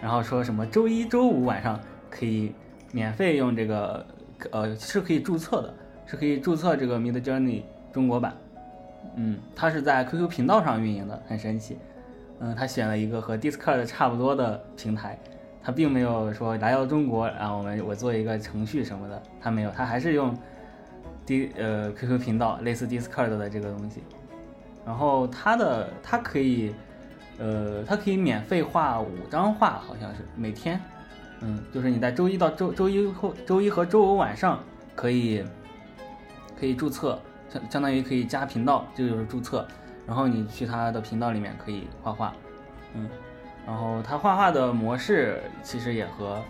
[0.00, 2.54] 然后说什么周一周五晚上可以
[2.92, 4.06] 免费用这个，
[4.52, 5.74] 呃，是可以注册的，
[6.06, 7.62] 是可以注册这个 Mid Journey
[7.96, 8.34] 中国版。
[9.14, 11.78] 嗯，它是在 QQ 频道上运营的，很神奇。
[12.40, 15.18] 嗯，他选了一个和 Discord 差不多的平台，
[15.62, 20.36] 他并没有说来到中国，然后我们我做一个程序什么的，他没有，他还是用
[21.24, 24.02] D 呃 QQ 频道类似 Discord 的这个东西。
[24.84, 26.74] 然后它的它可以，
[27.38, 30.78] 呃，它可以免费画五张画，好像是每天，
[31.40, 34.60] 嗯，就是你在周一到周周一后周一和周五晚上
[34.94, 35.42] 可以
[36.60, 39.66] 可以注册，相相当于可以加频道，这就是注册。
[40.06, 42.32] 然后你去他的频道里面可以画画，
[42.94, 43.08] 嗯，
[43.66, 46.40] 然后他画画的模式其实也和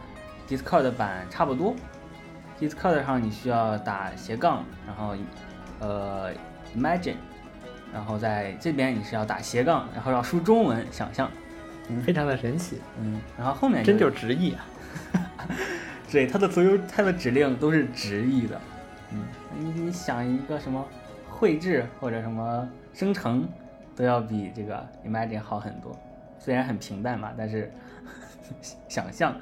[0.46, 1.74] Discord 版差不多。
[2.60, 5.14] Discord 上你需要打斜杠，然后
[5.80, 6.30] 呃
[6.76, 7.14] Imagine，
[7.92, 11.30] 然后在这边你是要打斜杠，然后要输中文想象，
[11.88, 14.66] 嗯非常的神奇，嗯，然后后面真就就直译啊！
[16.12, 18.60] 对，他的所有他的指令都是直译的。
[19.12, 19.22] 嗯，
[19.58, 20.84] 你你想一个什么
[21.28, 23.48] 绘制或者什么生成，
[23.94, 25.96] 都要比这个 Imagine 好很多。
[26.38, 27.72] 虽然很平淡嘛，但是
[28.88, 29.34] 想象，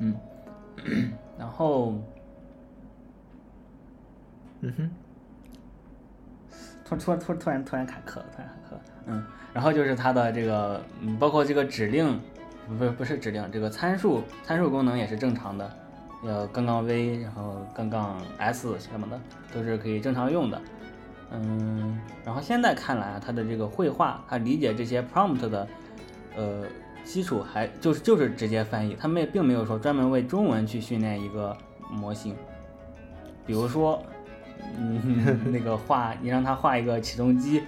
[0.00, 0.14] 嗯，
[1.38, 1.94] 然后
[4.60, 4.90] 嗯哼，
[6.84, 12.20] 突突突突然突然卡壳了，突然卡壳了，嗯，然后就是它的这个，嗯，包括这个指令，
[12.68, 15.70] 不是不是指令，这个参数参数功能也是正常的，
[16.22, 19.20] 要杠杠 V，然后杠杠 S 什么的
[19.54, 20.60] 都是可以正常用的，
[21.32, 25.68] 嗯，然后现在看来啊，它的这个绘画，它理解这些 prompt 的，
[26.36, 26.64] 呃，
[27.04, 31.56] 基础还就是就是直接翻译，他们也并没有说专门为中文去训练一个
[31.90, 32.36] 模型。
[33.46, 34.00] 比如说，
[34.78, 37.62] 嗯， 那个画，你让他画一个起重机，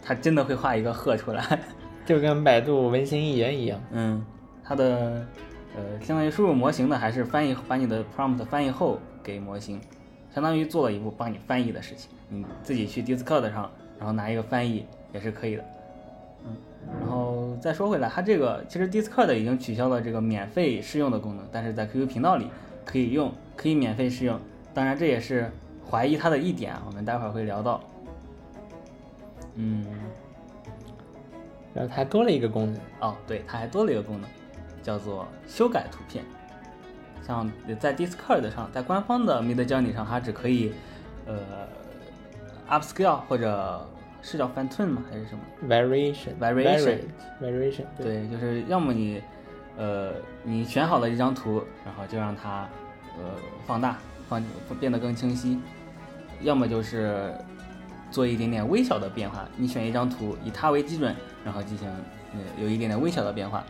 [0.00, 1.58] 他真的会画一个鹤出来。
[2.06, 3.80] 就跟百度文心一言一样。
[3.90, 4.24] 嗯，
[4.62, 5.26] 它的
[5.76, 9.78] 呃，相当于输入模型呢还是翻译，把你的 prompt 翻译后给模型，
[10.34, 12.10] 相当于做了一步帮你翻译的事情。
[12.28, 15.64] 你自己去 Discord 上，然后拿一个翻译也是可以的。
[16.46, 16.56] 嗯，
[17.00, 22.46] 然后再说回来，它这个其实 Discord 已经取消了这个免费试用的功能，但是在 QQ 频道里
[22.84, 24.40] 可以用，可以免费试用。
[24.72, 25.50] 当然，这也是
[25.90, 27.80] 怀疑它的一点，我们待会儿会聊到。
[29.56, 29.84] 嗯。
[31.74, 34.30] 然后它还多了一个功能哦，对，它还多了一个功能，
[34.86, 36.24] 叫做修改图片。
[37.26, 40.72] 像在 Discord 上，在官方的 Midjourney 上，它只可以
[41.26, 41.40] 呃
[42.70, 43.84] upscale 或者
[44.22, 45.02] 是叫 fine tune 吗？
[45.10, 47.84] 还是什么？variation，variation，variation。
[47.96, 49.20] 对，就是要么你
[49.76, 50.12] 呃
[50.44, 52.68] 你选好了一张图，然后就让它
[53.18, 53.24] 呃
[53.66, 54.40] 放大，放
[54.78, 55.58] 变得更清晰；
[56.42, 57.34] 要么就是
[58.12, 59.48] 做一点点微小的变化。
[59.56, 61.12] 你选一张图，以它为基准。
[61.44, 61.88] 然后进行
[62.32, 63.64] 呃有一点点微小的变化，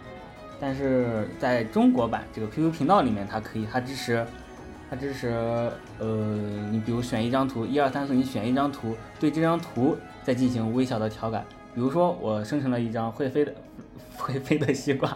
[0.59, 4.27] 但是在中国版这个 QQ 频道里面，它可以它支持，
[4.89, 5.29] 它支持
[5.99, 6.37] 呃
[6.71, 11.45] 你比如选一张图，一二三四，你选一张图，对这张图再进行微小的调改。
[11.75, 13.55] 比如说我生成了一张会飞的
[14.17, 15.15] 会飞的西瓜，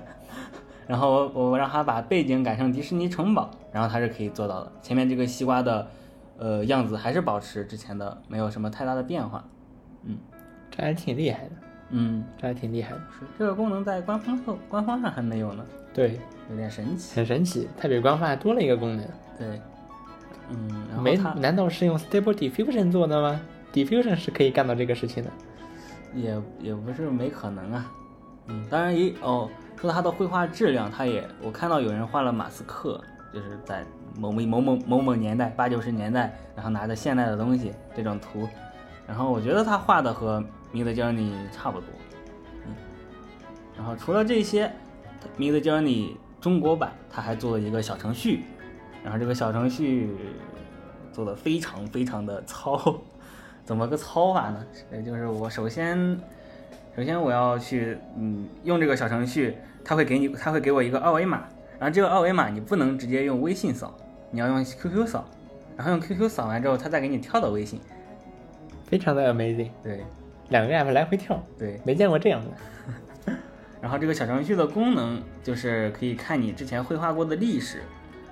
[0.86, 4.72] 然后我我让它把背景改成迪士尼城堡，然后它是可以做到的。
[4.82, 5.88] 前面这个西瓜的
[6.36, 9.42] 呃样子还是保持之前的，没有什么太大的变化。
[10.04, 10.18] 嗯，
[10.70, 11.50] 这还挺厉害的。
[11.90, 12.98] 嗯，这还挺厉害的。
[13.18, 15.64] 是这个功能在官方后官方上还没有呢。
[15.94, 16.20] 对，
[16.50, 17.16] 有点神奇。
[17.16, 19.06] 很神奇，它比官方还多了一个功能。
[19.38, 19.60] 对，
[20.50, 23.40] 嗯，没，难道是用 Stable Diffusion 做的吗
[23.72, 25.30] ？Diffusion 是可以干到这个事情的。
[26.14, 27.90] 也也不是没可能啊。
[28.48, 29.48] 嗯，当然也哦，
[29.80, 33.00] 说它的绘画质量，它也我看到有人画了马斯克，
[33.32, 33.82] 就是在
[34.14, 38.46] 某某某某某某年代八九十年代，然后拿着现代的东西这种图，
[39.06, 40.44] 然后我觉得他画的和。
[40.72, 41.88] Midjourney 差不多，
[42.66, 42.74] 嗯，
[43.76, 44.70] 然后除了这些
[45.38, 48.44] ，Midjourney 中国版它还做了一个小程序，
[49.02, 50.14] 然后这个小程序
[51.12, 53.00] 做的非常非常的糙，
[53.64, 54.64] 怎么个糙法呢？
[54.92, 56.20] 也就是我首先，
[56.94, 61.44] 首先我要去嗯用这个小程序，它会给你，它会给我一个二维码，
[61.78, 63.96] 然后这个二维码你不能直接用微信扫，
[64.30, 65.24] 你要用 QQ 扫，
[65.76, 67.80] 然后用 QQ 扫完之后，它再给你跳到微信，
[68.84, 70.04] 非常的 amazing，对。
[70.48, 73.34] 两个 app 来回跳，对，没见过这样的。
[73.80, 77.82] 然后这个小程序的功能就是可以看你之前绘画过的历史，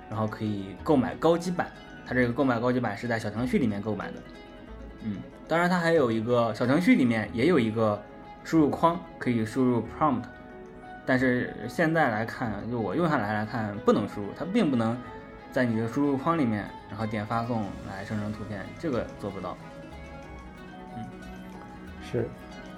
[0.09, 1.71] 然后可以购买高级版。
[2.05, 4.13] 它这个购买高级版是在小程序里面购买的。
[5.03, 8.01] 嗯，当然它还有一个小程序里面也有一个
[8.43, 10.23] 输入框，可以输入 prompt。
[11.05, 14.97] 但是现在来看，就我用下来来看，不能输入，它并不能
[15.51, 19.57] 在你的输入框里面，然后点发送来生成图片，这个做不到。
[22.11, 22.27] 是，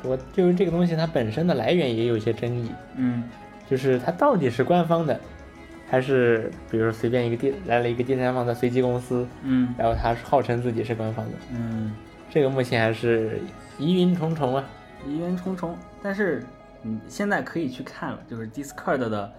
[0.03, 2.71] 我就是这个东西，它本身的来源也有一些争议。
[2.95, 3.23] 嗯，
[3.69, 5.19] 就是它到底是官方的，
[5.89, 11.93] 还是比如说随便一个第来了一个第三方的随机公司，嗯，然后它号称自己是官方的，嗯，
[12.29, 13.39] 这个目前还是
[13.77, 14.63] 疑云重重啊，
[15.05, 15.75] 疑云重重。
[16.01, 16.43] 但是
[16.81, 19.31] 你现在可以去看了，就是 Discord 的，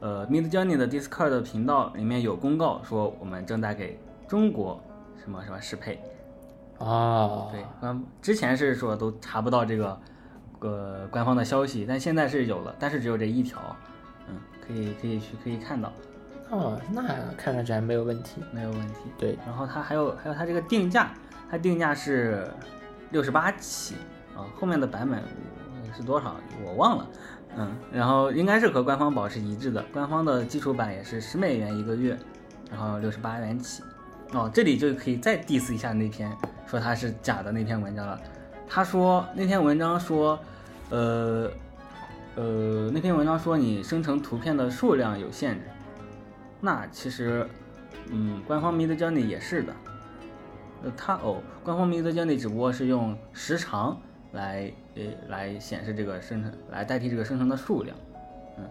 [0.00, 4.80] 呃，Midjourney 的 Discord 频道里面有公告说，我们正在给中国
[5.22, 5.98] 什么什么适配。
[6.78, 10.00] 啊，对，官之前是说都查不到这个，
[10.60, 13.60] 呃，官方的消息，但现在是有了，但是只有这一条，
[14.28, 15.92] 嗯，可以可以去可以看到，
[16.50, 17.02] 哦，那
[17.36, 21.10] 看上去还没有问题，没有问题，对，然后它还有还有它这个定价，
[21.50, 22.48] 它定价是
[23.10, 23.96] 六十八起，
[24.36, 25.20] 啊，后面的版本
[25.96, 27.06] 是多少我忘了，
[27.56, 32.16] 嗯，然后应该是和官方保持一致的，官方的基础版也是十美元一个月，
[32.70, 33.82] 然后六十八元起，
[34.32, 36.30] 哦，这里就可以再 diss 一下那篇。
[36.66, 38.20] 说他是假的那篇文章了，
[38.68, 40.38] 他说那篇文章说，
[40.90, 41.50] 呃，
[42.34, 45.62] 呃，那篇文章说你生成图片的数量有限制，
[46.60, 47.48] 那其实，
[48.10, 49.72] 嗯，官方 Midjourney 也是的，
[50.84, 53.98] 呃，他哦，官方 Midjourney 只不过是用时长
[54.32, 57.96] 来呃来显示这个生成，来代替这个生成的数量，
[58.58, 58.64] 嗯，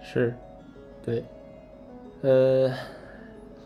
[0.00, 0.32] 是，
[1.04, 1.24] 对，
[2.20, 2.72] 呃。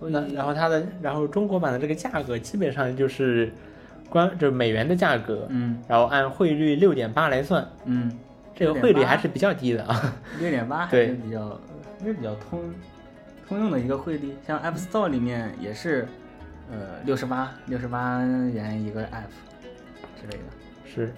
[0.00, 3.52] 那然后它的，然后中国版的这个价格基本上就是
[4.09, 8.11] 关就是美元的价格，嗯，然后按汇率六点八来算，嗯，
[8.54, 11.61] 这个汇率还是比较低的啊，六点八还是比较，
[12.00, 12.61] 还是比较通
[13.48, 16.06] 通用的一个汇率，像 App Store 里面也是，
[16.70, 19.32] 呃，六十八六十八元一个 App
[20.20, 20.44] 之类的，
[20.85, 21.12] 是，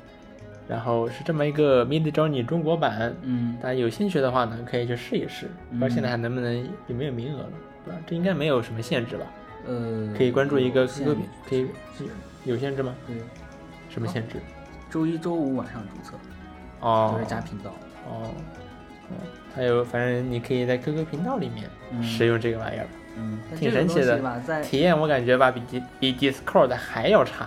[0.69, 3.57] 然后是这么一个 Mid Journey 中国版，嗯。
[3.61, 5.47] 大家有兴趣的话呢，可以去试一试。
[5.71, 5.91] 不知道嗯。
[5.91, 7.51] 现在还能不能有没有名额了？
[8.07, 9.27] 这应该没有什么限制吧？
[9.67, 11.67] 嗯，可以关注一个 QQ 频，可以
[12.45, 12.95] 有限制吗？
[13.07, 13.17] 对，
[13.91, 14.37] 什么限制？
[14.91, 16.17] 周一周五晚上注册，
[16.81, 17.71] 哦就是加频道。
[18.09, 18.31] 哦，
[19.11, 19.17] 嗯，
[19.55, 24.19] 还有反正你可以在 QQ 频道里面嗯使用这个玩意儿，嗯，挺神奇的
[24.63, 27.47] 体验我感觉吧比比 Discord 还要差，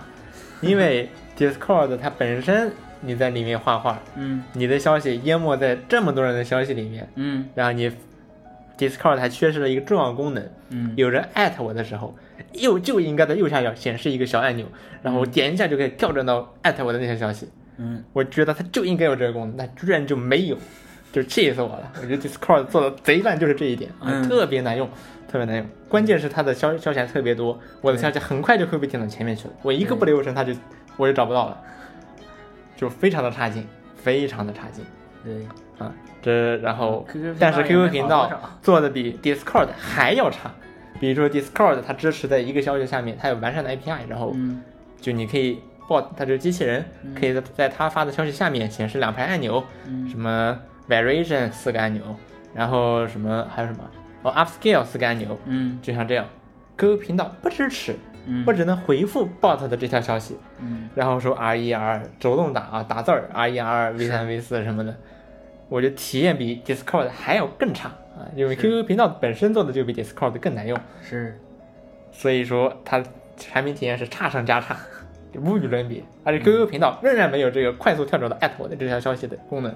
[0.60, 7.90] 因为 Discord 它本身你在里面画画，嗯你的消息淹没在这么多人的消息里面，嗯然后你
[8.88, 12.14] Discord 还缺失了一个重要功能，嗯有人艾特我的时候，
[12.54, 14.66] 右就应该在右下角显示一个小按钮，
[15.02, 17.48] 然后我点一下就可以跳转到艾特我的那些消息。
[17.78, 20.56] 嗯我觉得它就应该有这个功能，但居然就没有，
[21.12, 21.92] 就气死我了。
[22.00, 24.88] 我觉得 Discord 做的贼烂，就是这一点啊，嗯特别难用，
[25.28, 25.66] 特别难用。
[25.88, 30.52] 关键是它的消消息还特别多，我的消息很快就会被顶到前面去了，我一个不留神，它就
[30.96, 31.60] 我就找不到了，
[32.76, 33.66] 就非常的差劲，
[33.96, 34.84] 非常的差劲
[35.24, 35.46] 对，
[35.82, 35.92] 啊。
[36.22, 37.04] 这然后
[37.38, 38.30] 但是 QQ 频道
[38.62, 40.50] 做的比 Discord 还要差。
[41.00, 44.62] 比如说 Discord 它支持在一个消息下面，它有完善的 API，然后嗯
[45.00, 46.84] 就你可以 bot 它就是机器人，
[47.18, 50.56] 可以在在它发的消息下面显示两排按钮，嗯什么
[50.88, 52.02] variation 四个按钮，
[52.54, 53.80] 然后什么还有什么
[54.22, 56.24] 哦 upscale 四个按钮，嗯就像这样。
[56.78, 64.96] QQ 频道不支持，嗯我只能回复 bot 的这条消息，嗯然后说 R 一 R 手动打啊打字儿 R 一 R V 三 V 四什么的，
[65.72, 71.38] 我觉得体验比 Discord 还要更差啊，因为 QQ 频道本身做的就比 Discord 更难用，是
[72.12, 73.02] 所以说它
[73.38, 74.76] 产品体验是差上加差，
[75.40, 76.04] 无与伦比。
[76.24, 79.74] 而且 QQ 频道仍然没有这个快速跳转到艾特我的这条消息的功能，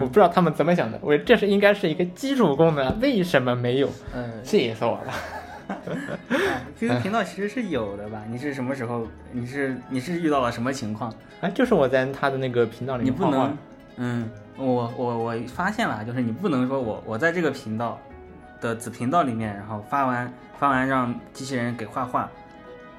[0.00, 3.88] 我不嗯知道他们怎么想的，我这是应该是一个基础功能，为什么没有？
[4.14, 5.12] 嗯气死我了！
[6.78, 8.22] QQ 频道其实是有的吧？
[8.28, 9.06] 你是什么时候？
[9.32, 11.12] 你是你是遇到了什么情况？
[11.40, 13.58] 啊，就是我在他的那个频道里你不面画画能，
[13.96, 17.98] 嗯，我我我发现了，就是你不能说我我在这个频道
[18.60, 22.28] 的子频道里面，然后发完发完让机器人给画画，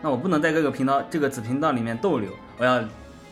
[0.01, 2.81] 那我不能在这个频道这个子频道里面逗留，我要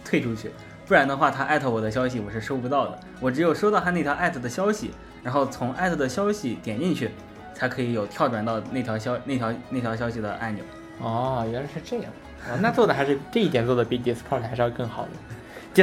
[0.03, 0.51] 退出去，
[0.85, 4.91] 不然的话他艾特我的消息我是收不到的，我只有收到他那条艾特的消息，
[5.23, 7.11] 然后从艾特的消息点进去，
[7.53, 10.63] 才可以有跳转到那条消那条那条消息的按钮。
[10.99, 12.11] 哦，原来是这样
[12.43, 15.09] 啊，那做的还是这一点做的比 Discord 还是要更好的。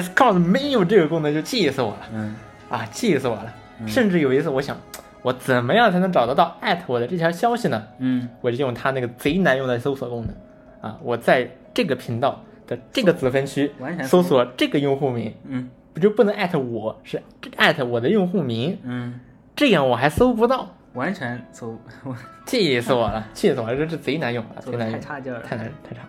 [0.01, 2.01] Discord 没有这个功能就气死我了。
[2.13, 2.35] 嗯。
[2.69, 3.55] 啊，气死我了！
[3.81, 3.89] 嗯。
[3.89, 4.77] 甚至有一次我想，
[5.23, 7.87] 我怎么样才能找得到艾特我的这条消息呢？
[7.99, 8.29] 嗯。
[8.41, 10.91] 我就用它那个贼难用的搜索功能。
[10.91, 13.71] 啊，我在这个频道的这个子分区
[14.03, 15.71] 搜索这个用户名，嗯。
[15.95, 17.23] 不就不能艾特我，是
[17.57, 19.21] 艾特我的用户名，嗯，
[19.55, 21.79] 这样我还搜不到，完全搜
[22.47, 25.41] 气死我了，气死我了，这这贼难用啊，贼难用，太差劲了。
[25.43, 26.09] 太难太差了。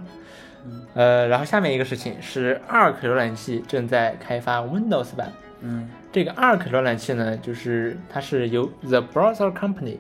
[0.66, 5.32] 嗯呃，然后下面一个事情是 Arc 浏览器正在开发 Windows 版。
[5.62, 9.98] 嗯这个 Arc 浏览器呢，就是它是由 The Browser Company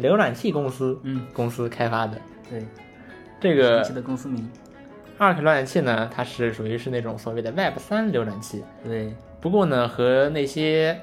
[0.00, 2.16] 浏览器公司嗯，公司开发的。
[2.48, 2.64] 对，
[3.40, 4.48] 这个神奇的公司名。
[5.18, 8.64] Arc 浏览器呢，它是属于是那种所谓的 Web 三浏览器。
[8.84, 11.00] 对，不过呢，和那些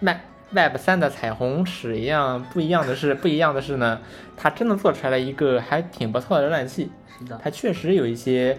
[0.00, 0.16] Web
[0.50, 4.00] Web 三的彩虹尺一样，不一样的是，不一样的是呢，
[4.36, 6.90] 它真的做出来了一个还挺不错的浏览器。
[7.22, 7.40] 是的。
[7.42, 8.56] 它确实有一些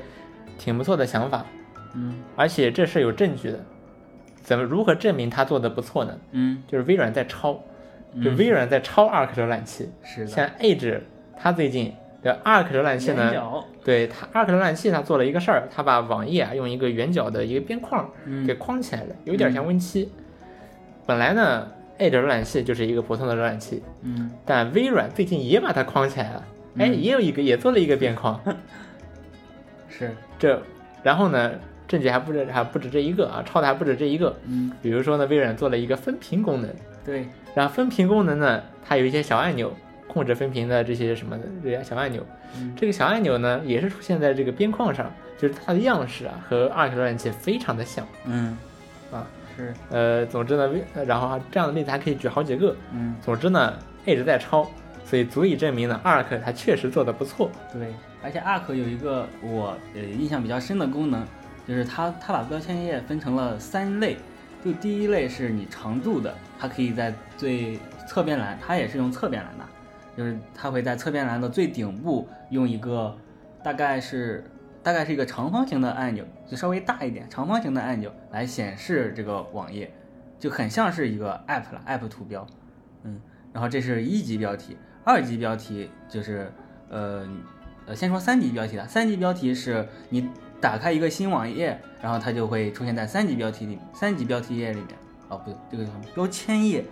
[0.58, 1.46] 挺不错的想法，
[1.96, 3.60] 嗯而且这是有证据的。
[4.42, 6.18] 怎么如何证明他做的不错呢？
[6.32, 7.54] 嗯，就是微软在抄，
[8.22, 9.90] 就嗯微软在抄 Arc 浏览器。
[10.04, 10.28] 是的。
[10.28, 11.00] 像 Edge，
[11.38, 13.32] 它最近的 Arc 浏览器呢，
[13.86, 20.08] 对它 Arc 浏览器它做了一个事儿，它把网页啊用一个圆角的一个边框嗯给框起来了，有点像 Win 7。
[21.06, 21.66] 本来呢
[21.98, 26.44] ，Edge 浏览器就是一个普通的浏览器，嗯但微软最近也把它框起来了，
[26.78, 28.40] 哎，嗯也有一个也做了一个边框。
[29.90, 30.62] 是这，
[31.04, 31.52] 然后呢，
[31.88, 34.36] 证据还不止还不止这一个啊，抄的还不止这一个。
[34.48, 36.70] 嗯比如说呢，微软做了一个分屏功能，
[37.06, 39.72] 对然后分屏功能呢，它有一些小按钮
[40.08, 42.26] 控制分屏的这些什么的这些小按钮。
[42.58, 48.58] 嗯这个小按钮呢，也是出现在这个边框上，就是它的样式啊和 Arc 浏览器非常的像嗯
[49.12, 49.28] 啊。
[49.56, 52.76] 是呃，总之呢，微呃然后啊这样的例子还可以举好几个。
[52.92, 54.68] 嗯总之呢，一直在抄，
[55.14, 57.52] 所以足以证明呢，Arc 它确实做的不错。
[57.72, 61.24] 对，而且 Arc 有一个我呃印象比较深的功能，
[61.68, 64.18] 就是它它把标签页分成了三类，
[64.66, 69.64] 就第一类是你常驻的，它可以在最侧边栏，它也是用侧边栏的，
[70.18, 73.16] 就是它会在侧边栏的最顶部用一个
[73.64, 74.44] 大概是
[74.82, 79.94] 大概是一个长方形的按钮，就稍微大一点长方形的按钮来显示这个网页，
[80.40, 82.48] 就很像是一个 app 了，app 图标，
[83.04, 83.22] 嗯，
[83.54, 86.52] 然后这是一级标题，二级标题就是
[86.90, 87.28] 呃
[87.86, 90.30] 呃，先说三级标题的，三级标题是你
[90.62, 94.90] 打开一个新网页，然后它就会出现在三级标题里，三级标题页里面。
[95.28, 96.86] 哦，不对，这个叫什么标签页？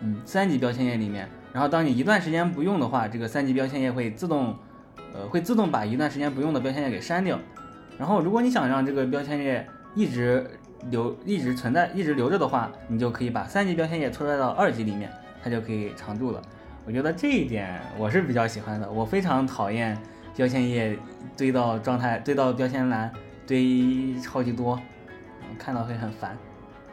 [0.00, 1.28] 嗯，三级标签页里面。
[1.52, 4.54] 然后当你一段时间不用的话，这个三级标签页会自动，
[5.14, 7.38] 呃，会自动把一段时间不用的标签页给删掉。
[7.96, 10.46] 然后如果你想让这个标签页一直
[10.90, 15.10] 留、一直存在、一直留着的话，你就可以把三级标签页拖拽到二级里面，
[15.42, 16.42] 它就可以常驻了。
[16.88, 18.90] 我觉得这一点我是比较喜欢的。
[18.90, 19.94] 我非常讨厌
[20.34, 20.98] 标签页
[21.36, 23.12] 堆到状态、堆到标签栏
[23.46, 24.80] 堆超级多，
[25.58, 26.34] 看到会很烦。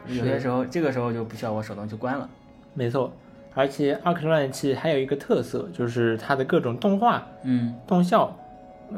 [0.06, 2.28] 有些时候，这个时候就不需要我手动去关了。
[2.74, 3.10] 没错。
[3.54, 8.36] 而且 Arc 浏览器还有一个特色，就是它的各种动画、嗯，动效，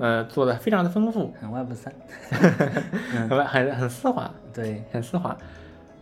[0.00, 1.94] 呃，做的非常的丰富， 很 Web 三，
[3.28, 5.36] 很很很丝滑，对，很丝滑。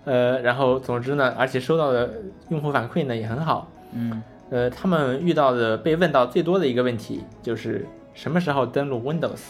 [0.07, 2.15] 呃，然后总之呢，而且收到的
[2.49, 9.41] 用户反馈呢也很好，嗯，呃，他们遇到的被问到最多的一个问题就是什么时候登录 Windows。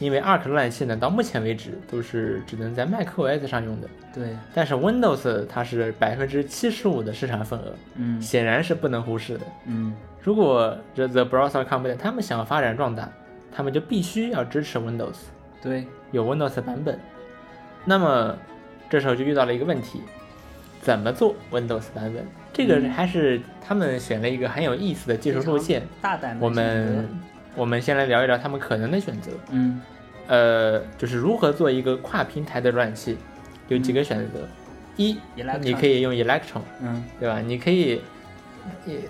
[0.00, 3.88] 因为 Arc 浏览器呢，到目前为止都是只能在 macOS 上用的。
[4.12, 9.46] 对，但是 Windows 它是百分之七十五的市场份额，嗯，显然是不能忽视的。
[9.66, 13.08] 嗯，如果这 The Browser Company 他们想要发展壮大，
[13.52, 15.14] 他们就必须要支持 Windows，
[15.62, 16.98] 对，有 Windows 版本。
[17.84, 18.36] 那么
[18.90, 20.02] 这时候就遇到了一个问题，
[20.80, 22.26] 怎么做 Windows 版本？
[22.54, 25.82] 这个还是他们选了一个很有意思的技术路线。
[26.00, 27.06] 大胆的我们。
[27.56, 29.30] 我们先来聊一聊他们可能的选择。
[29.52, 29.80] 嗯，
[30.26, 33.16] 呃，就是如何做一个跨平台的浏览器，
[33.68, 34.40] 有几个选择。
[34.96, 35.16] 一，
[35.60, 37.40] 你可以用 Electron，嗯，对吧？
[37.40, 38.00] 你可以，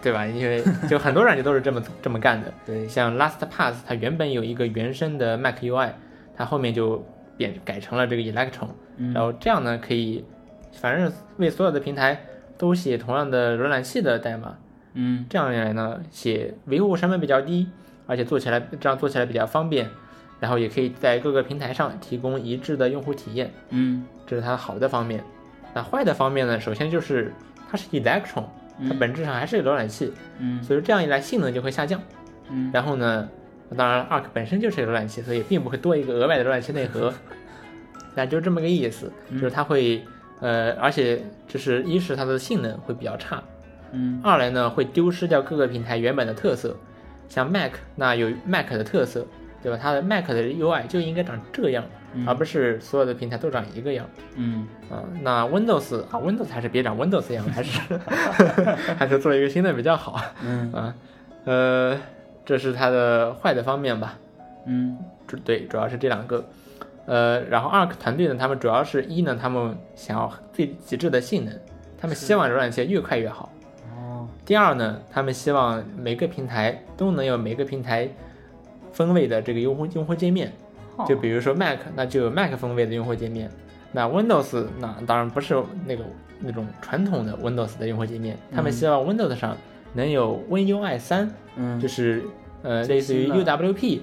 [0.03, 0.27] 对吧？
[0.27, 2.53] 因为就很多软件都是这么这么干的。
[2.67, 5.93] 对，像 LastPass，它原本有一个原生的 Mac UI，
[6.37, 7.03] 它后面就
[7.39, 8.69] 变改成了这个 Electron，
[9.15, 10.23] 然后这样呢，可以
[10.73, 12.21] 反正为所有的平台
[12.59, 14.57] 都写同样的浏览器的代码。
[14.95, 17.69] 嗯，这样一来呢，写维护成本比较低。
[18.07, 19.89] 而且做起来这样做起来比较方便，
[20.39, 23.51] 然后也可以在各个平台上提供一致的用户体验。
[23.71, 25.25] 嗯，这是它好的方面。
[25.73, 26.61] 那坏的方面呢？
[26.61, 27.33] 首先就是
[27.71, 28.45] 它是 Electron，
[28.87, 30.13] 它本质上还是个浏览器。
[30.39, 31.99] 嗯，所以说这样一来性能就会下降。
[32.51, 33.27] 嗯，然后呢，
[33.75, 37.11] 当然 Arc 本身就是个浏览器，所以并不会多一个额外的浏览器内核。
[38.15, 40.05] 那就这么个意思，就是它会
[40.41, 43.43] 呃，而且就是一是它的性能会比较差。
[43.93, 46.77] 嗯，二来呢会丢失掉各个平台原本的特色。
[47.29, 49.27] 像 Mac 那有 Mac 的特色，
[49.63, 49.79] 对吧？
[49.81, 51.85] 它的 Mac 的 UI 就应该长这样，
[52.27, 54.07] 而不是所有的平台都长一个样。
[54.37, 57.81] 嗯啊，那 Windows 啊，Windows 还是别长 Windows 样，还是
[58.99, 60.21] 还是做一个新的比较好。
[60.45, 60.95] 嗯啊，
[61.45, 61.99] 呃，
[62.45, 64.19] 这是它的坏的方面吧？
[64.67, 66.45] 嗯，主对，主要是这两个。
[67.07, 71.55] 呃，然后 Arc 团队呢，他们主要是一呢，他们想要最极致的性能，
[71.99, 73.51] 他们希望浏览器越快越好。
[73.97, 78.09] 哦第二呢，他们希望每个平台都能有每个平台
[78.93, 80.53] 分位的这个用户用户界面，
[81.07, 83.51] 就比如说 Mac，那就有 Mac 分位的用户界面。
[83.93, 85.55] 那 Windows 那当然不是
[85.87, 86.05] 那个
[86.41, 89.57] 那种传统的 Windows 的用户界面，他们希望 Windows 上
[89.93, 92.25] 能有 WinUI 三，嗯，就是
[92.63, 94.01] 呃类似于 UWP，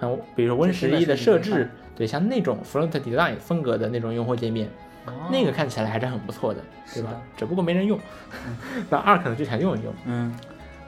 [0.00, 4.68] 嗯，比如说 Win 十一的设置，对，像那种 Front Design 风格的那种用户界面。
[5.30, 6.62] 那个看起来还是很不错的，
[6.94, 7.10] 对吧？
[7.36, 8.00] 只不过没人用，
[8.88, 10.34] 那二可能就想用一用，嗯，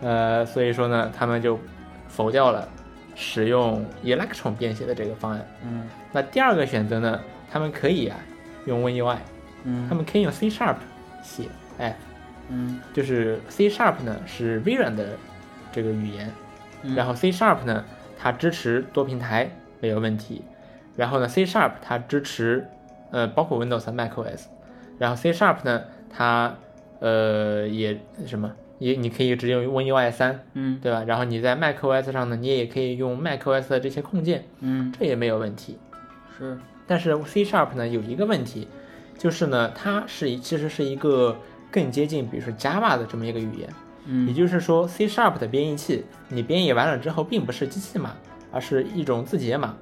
[0.01, 1.61] 呃，所以说呢，他们就
[2.09, 2.67] 否掉了
[3.15, 8.17] 使用 Electron 编写的这个方案，嗯，那第二个选择呢，他们可以啊
[8.65, 9.19] 用 WinUI，
[9.65, 10.77] 嗯，他们可以用 C Sharp
[11.23, 11.43] 写
[11.79, 11.93] App，
[12.49, 15.11] 嗯，就是 C Sharp 呢是微软的
[15.71, 16.33] 这个语言，
[16.97, 17.85] 然后 C Sharp 呢
[18.19, 20.43] 它支持多平台没有问题，
[20.97, 22.67] 然后呢 C Sharp 它支持。
[23.13, 24.47] 呃，包括 Windows 和 macOS，
[24.99, 26.57] 然后 C Sharp 呢，它
[26.99, 31.05] 呃也什么也你可以直接用 WinUI 三，嗯，对吧？
[31.07, 35.79] 然后你在 macOS 上呢，你也可以用 macOS 的这些控件，嗯，这也没有问题。
[36.37, 38.67] 是，但是 C Sharp 呢有一个问题，
[39.17, 41.37] 就是呢它是其实是一个
[41.71, 43.71] 更接近比如说 Java 的这么一个语言，
[44.07, 48.17] 嗯，也就是说 C Sharp 的编译器你编译完了之后，并不是机器码，
[48.51, 49.77] 而是一种字节码，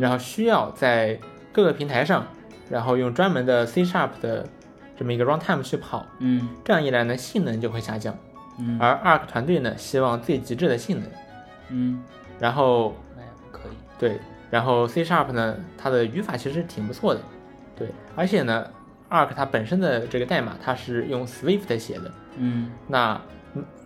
[0.00, 1.18] 然后需要在
[1.52, 2.26] 各个平台上。
[2.70, 4.46] 然后用专门的 C Sharp 的
[4.94, 8.14] 这么一个 runtime 去跑，嗯，这样一来呢，性能就会下降，
[8.58, 11.10] 嗯，而 Arc 团队呢，希望最极致的性能，
[11.70, 12.04] 嗯，
[12.38, 12.94] 然后
[13.50, 14.20] 可以，对，
[14.50, 17.22] 然后 C Sharp 呢，它的语法其实挺不错的，
[17.74, 18.66] 对，而且呢
[19.08, 23.18] ，Arc 它本身的这个代码它是用 Swift 写的，嗯，那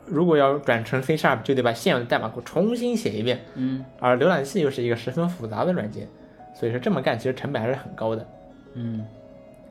[0.06, 6.08] 如果要转成 C Sharp，就得把现有的代码库重新写一遍，嗯，而浏览器又是一个十分复杂的软件，
[6.54, 8.26] 所以说这么干其实成本还是很高的。
[8.74, 9.04] 嗯，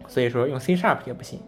[0.08, 1.40] 所以说用 C Sharp 也不行。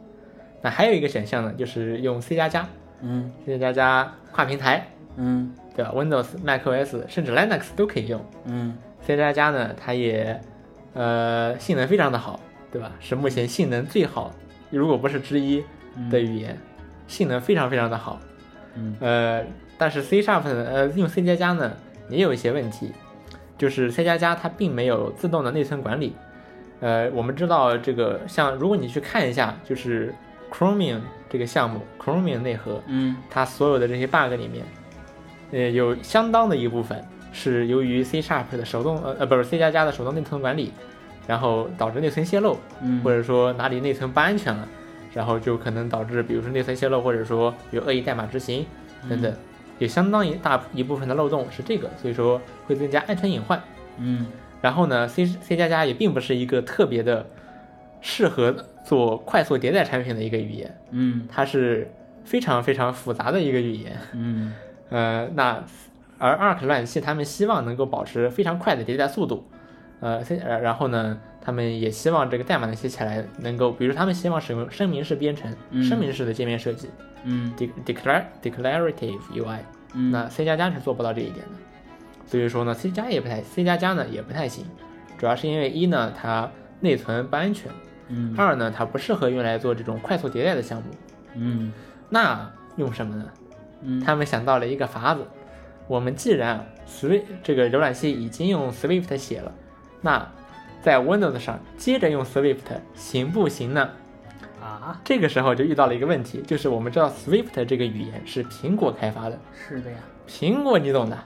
[0.61, 2.67] 那还有一个选项呢，就是用 C 加加，
[3.01, 8.23] 嗯，C 加加跨平台，嗯，对吧？Windows、macOS 甚至 Linux 都可以用。
[8.45, 10.39] 嗯，C 加加呢，它也
[10.93, 12.39] 呃，性能非常的好，
[12.71, 12.91] 对吧？
[12.99, 14.31] 是目前性能最好，
[14.69, 15.63] 如果不是之一
[16.09, 16.57] 的语言，
[17.07, 18.19] 性能非常非常的好。
[18.76, 18.95] 嗯。
[18.99, 19.43] 呃，
[19.78, 21.71] 但是 C Sharp，呃，用 C 加加呢
[22.09, 22.91] 也有一些问题，
[23.57, 26.15] 就是 C 加加它并没有自动的内存管理。
[26.80, 30.13] 呃，我们知道这个，像如果你去看一下，就是
[30.51, 30.99] Chromium
[31.30, 33.15] 这个项目，Chromium 内核，嗯。
[33.30, 34.65] 它所有的这些 bug 里面，
[35.51, 37.01] 呃，有相当的一部分
[37.32, 40.74] 是由于 C Sharp 的手动，呃呃，不是 C 加加的手动内存管理，
[41.26, 43.01] 然后导致内存泄露，嗯。
[43.01, 44.67] 或者说哪里内存不安全了，
[45.14, 48.66] 然后就可能导致，比如说内存泄露，或者说有恶意代码执行
[49.09, 49.34] 等等，
[49.80, 53.61] 有相当一大一部分的漏洞是这个，所以说会增加安全隐患。
[53.97, 54.26] 嗯
[54.61, 57.26] 然后呢，C C 加加也并不是一个特别的
[57.99, 58.55] 适合
[58.86, 61.91] 做快速迭代产品的一个语言，嗯它是
[62.24, 63.97] 非常非常复杂的一个语言。
[64.14, 64.53] 嗯
[64.89, 65.64] 呃，那
[66.18, 69.45] 而 Arc 浏览器他们希望能够保持非常快的迭代速度，
[69.99, 75.83] 呃，C 呃然后呢，他们也希望这个代码能写起来能够，比如他们希望使用声明式编程、嗯。
[75.83, 76.89] 声明式的界面设计
[77.25, 79.59] 嗯，de declar declarative UI，、
[79.93, 80.09] 嗯。
[80.09, 81.51] 那 C 加加是做不到这一点的，
[82.25, 84.65] 所以说呢，C 加也不太，C 加加呢也不太行，
[85.17, 87.69] 主要是因为一呢它内存不安全，
[88.07, 88.33] 嗯。
[88.37, 90.85] 二呢它不适合用来做这种快速迭代的项目，
[91.35, 91.73] 嗯。
[92.09, 93.25] 那用什么呢？
[93.81, 93.99] 嗯。
[93.99, 95.27] 他们想到了一个法子，
[95.89, 99.51] 我们既然 Swift 这个浏览器已经用 Swift 写了，
[99.99, 100.25] 那
[100.84, 102.57] 在 Windows 上接着用 Swift
[102.93, 103.89] 行不行呢？
[104.61, 111.17] 啊，这个时候就遇到了一个问题，就是我们知道 Swift 这个语言是苹果开发的，是的呀，苹果你懂的，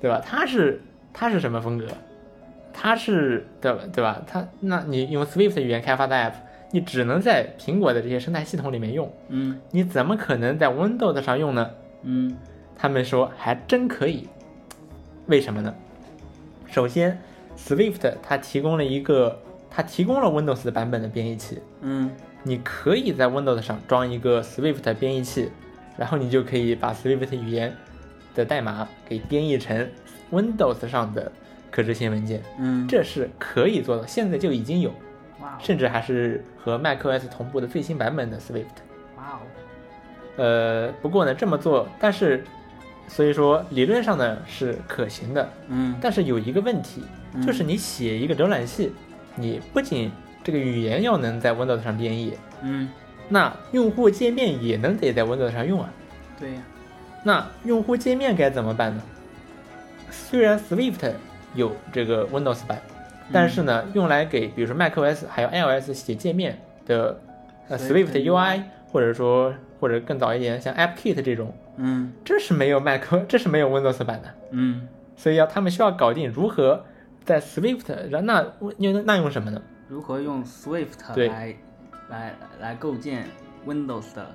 [0.00, 0.20] 对吧？
[0.24, 0.82] 它是
[1.12, 1.86] 它是什么风格？
[2.72, 3.80] 它是对吧？
[3.92, 4.22] 对吧？
[4.26, 6.32] 它那你用 Swift 语言开发的 App，
[6.70, 11.70] 你只能在苹果的这些生态系统里面用，嗯你怎么可能在 Windows 上用呢？
[12.02, 12.36] 嗯
[12.76, 14.28] 他们说还真可以，
[15.26, 15.74] 为什么呢？
[16.66, 17.20] 首先
[17.64, 19.38] ，Swift 它提供了一个，
[19.70, 22.10] 它提供了 Windows 的版本的编译器，嗯。
[22.44, 25.48] 你可以在 Windows 上装一个 Swift 编译器，
[25.96, 27.72] 然后你就可以把 Swift 语言
[28.34, 29.88] 的代码给编译成
[30.32, 31.30] Windows 上的
[31.70, 34.90] 可执行文件，嗯，这是可以做的，现在就已经有，
[35.40, 35.58] 哇哦。
[35.60, 38.82] 甚至还是和 macOS 同步的最新版本的 Swift。
[39.16, 39.38] 哇哦，
[40.34, 42.42] 呃，不过呢，这么做，但是，
[43.08, 45.94] 所以说理论上呢是可行的，嗯。
[46.00, 47.02] 但是有一个问题，
[47.34, 47.46] 嗯。
[47.46, 48.92] 就是你写一个浏览器，
[49.36, 50.10] 你不仅
[50.42, 52.88] 这个语言要能在 Windows 上编译，嗯。
[53.28, 55.90] 那用户界面也能得在 Windows 上用啊。
[56.38, 56.62] 对呀，
[57.24, 59.02] 那用户界面该怎么办呢？
[60.10, 61.12] 虽然 Swift
[61.54, 62.82] 有这个 Windows 版，
[63.32, 67.18] 但是呢，用来给比如说 macOS 还有 iOS 写界面的
[67.70, 72.12] Swift UI，或者说或者更早一点像 AppKit 这种，嗯。
[72.24, 74.88] 这是没有 Mac， 这是没有 Windows 版的，嗯。
[75.16, 76.84] 所以要他们需要搞定如何
[77.24, 78.44] 在 Swift，然那
[78.78, 79.62] 用那用什么呢？
[79.88, 81.28] 如何用 Swift 对。
[81.28, 81.54] 来
[82.08, 83.26] 来来构建
[83.66, 84.26] Windows 的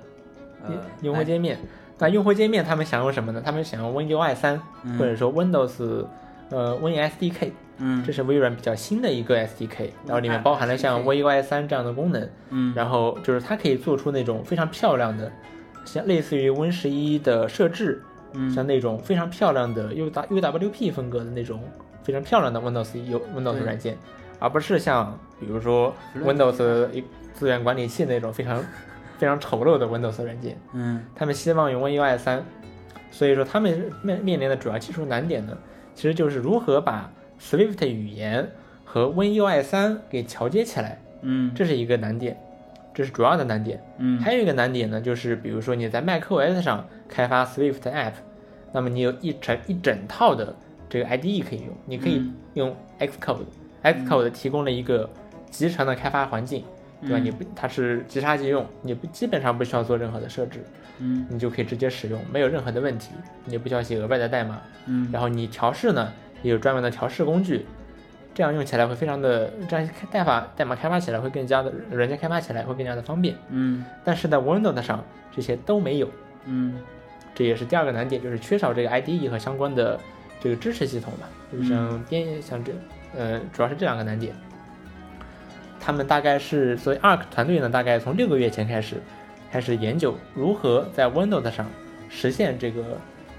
[0.64, 0.70] 呃
[1.02, 1.58] 用户界面。
[1.98, 3.42] 那用户界面他们想用什么呢？
[3.44, 4.96] 他们想用 WinUI 三、嗯。
[4.96, 6.06] 或者说 Windows
[6.50, 8.02] 呃 WinSDK，嗯。
[8.04, 12.72] 这是微软比较新的一个 SDK，然后里面包含了像 WinUI 三这样的功能，嗯。
[12.74, 15.30] 然后就是它可以做出那种非常漂亮的，
[15.92, 18.02] 像类似于 Win 十一的设置，
[18.34, 18.50] 嗯。
[18.50, 21.62] 像那种非常漂亮的 U W UWP 风格的那种
[22.02, 23.96] 非常漂亮的 Windows 有 Windows 软件，
[24.38, 26.88] 而不是像比如说 Windows
[27.32, 28.62] 资源管理器那种非常
[29.18, 30.58] 非常丑陋的 Windows 软件。
[30.72, 31.04] 嗯。
[31.14, 32.44] 他们希望用 WinUI 三，
[33.10, 35.56] 所以说他们面面临的主要技术难点呢，
[35.94, 37.10] 其实就是如何把
[37.40, 38.50] Swift 语言
[38.84, 41.52] 和 WinUI 三给桥接起来，嗯。
[41.54, 42.36] 这是一个难点，
[42.98, 43.80] 这是主要的难点。
[43.98, 48.14] 嗯还有一个难点呢，就是比如说你在 macOS 上开发 Swift App，
[48.72, 50.52] 那么你有一整一整套的
[50.88, 55.08] 这个 IDE 可以用，你可以嗯用 Xcode，Xcode 提供了一个
[55.48, 56.64] 集成的开发环境，
[57.00, 57.18] 对吧？
[57.18, 60.64] 嗯你不它是即插即用，你不基本上不需要做任何的设置。
[60.98, 63.10] 嗯你就可以直接使用，没有任何的问题，
[63.44, 64.60] 你也不需要写额外的代码。
[64.86, 67.64] 嗯然后你调试呢，也有专门的调试工具，
[68.38, 73.34] 这样用起来会非常的，这样开代码代码开发起来会更加的，软件开发起来会更加的方便。
[73.48, 73.84] 嗯。
[74.04, 76.08] 但是在 Windows 上这些都没有，
[76.44, 76.78] 嗯。
[77.34, 79.98] 这也是第二个难点，就是缺少这个 IDE 和相关的
[80.40, 82.72] 这个支持系统吧，就是像编像这
[83.16, 84.32] 呃，主要是这两个难点。
[85.80, 89.02] 他们大概是所以 Arc 团队呢，大概从六个月前开始，
[89.50, 91.66] 开始研究如何在 Windows 上
[92.08, 92.84] 实现这个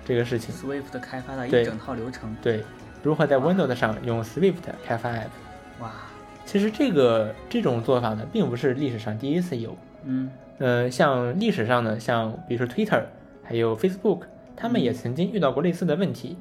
[0.03, 0.53] 这个事情。
[0.53, 2.65] Swift 开发的一整套流程，对，
[3.03, 5.29] 如何在 Windows 上用 Swift 开发 App。
[5.79, 5.91] 哇，
[6.45, 9.75] 其实这个这种做法呢，并不是历史上第一次有。
[10.03, 13.03] 嗯呃，像历史上呢，像比如说 Twitter，
[13.43, 14.23] 还有 Facebook，
[14.55, 16.37] 他们也曾经遇到过类似的问题。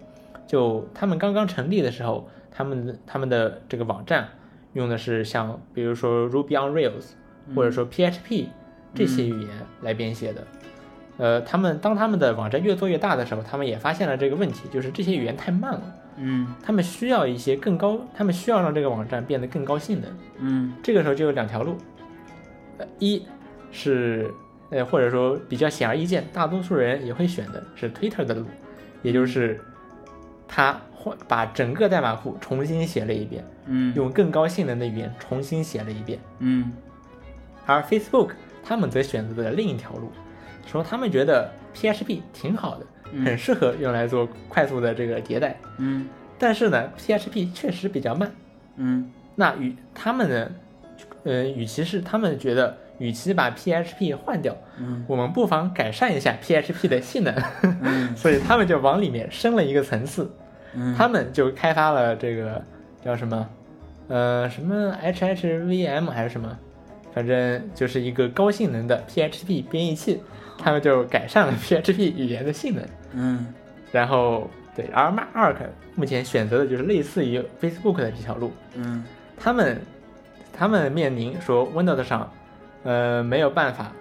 [0.46, 4.28] 就他们刚刚成立的时候，他们他们的这个网站
[4.72, 7.10] 用的是像比如说 Ruby on Rails
[7.54, 8.46] 或者说 PHP
[8.94, 9.50] 这些语言
[9.82, 10.44] 来编写的。
[11.18, 15.82] 呃，他们当他们的网站越做越大的时候，他们也发现了这个问题，就是这些语言太慢了。
[16.18, 16.46] 嗯。
[16.62, 20.10] 他们需要一些更高，他们需要让这个网站变得更高性能。
[20.38, 20.72] 嗯。
[20.82, 21.76] 这个时候就有两条路，
[22.78, 23.22] 呃，一
[23.70, 24.32] 是
[24.70, 28.46] 呃或者说比较显而易见，大多数人也会选的是 Twitter 的路，
[29.02, 29.60] 也就是
[30.46, 33.94] 他换把整个代码库重新写了一遍，嗯。
[33.94, 36.18] 用更高性能的语言重新写了一遍。
[36.40, 36.72] 嗯。
[37.66, 38.30] 而 Facebook
[38.64, 40.10] 他们则选择了另一条路，
[40.66, 46.06] 说他们觉得 PHP 挺好的，嗯很适合用来做快速的这个迭代，嗯。
[46.38, 48.30] 但是呢，PHP 确实比较慢。
[48.76, 49.10] 嗯。
[49.34, 50.50] 那与他们呢，
[51.24, 55.04] 呃，与其是他们觉得，与其把 PHP 换掉，嗯。
[55.08, 57.34] 我们不妨改善一下 PHP 的性能，
[57.82, 58.14] 嗯。
[58.16, 60.30] 所以他们就往里面升了一个层次，
[60.74, 60.94] 嗯。
[60.96, 62.62] 他们就开发了这个
[63.04, 63.48] 叫什么，
[64.08, 66.56] 呃，什么 HHVM 还是什么，
[67.12, 70.20] 反正就是一个高性能的 PHP 编译器，
[70.56, 72.84] 他们就改善了 PHP 语言的性能。
[73.12, 73.46] 嗯。
[73.90, 75.56] 然后对，而 Arc
[75.94, 79.04] 目前选择的就是类似于 Facebook 的这条路，嗯。
[79.36, 79.80] 他们
[80.52, 82.30] 他们面临说 Windows 上，
[82.82, 83.92] 呃没有办法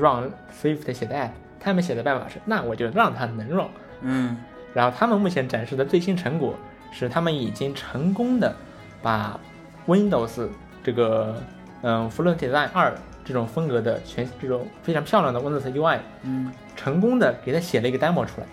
[0.00, 0.28] 让
[0.60, 3.68] Swift 写的 app，他们写的办法是，那我就让它能 run。
[4.02, 4.36] 嗯。
[4.74, 6.54] 然后他们目前展示的最新成果
[6.90, 8.54] 是，他们已经成功的
[9.02, 9.38] 把
[9.86, 10.48] Windows
[10.82, 11.36] 这个
[11.82, 12.92] 嗯 Fluent Design 二
[13.24, 16.52] 这种风格的全这种非常漂亮的 Windows UI，嗯。
[16.74, 18.46] 成功的给它写了一个 demo 出来，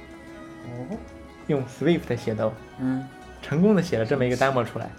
[0.65, 0.97] 哦。
[1.47, 3.07] 用 Swift 写的哦，嗯。
[3.41, 4.89] 成功的写了这么一个 demo 出来，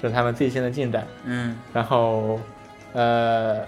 [0.00, 1.06] 这是他们最新的进展。
[1.24, 1.56] 嗯。
[1.74, 2.40] 然后，
[2.92, 3.60] 呃，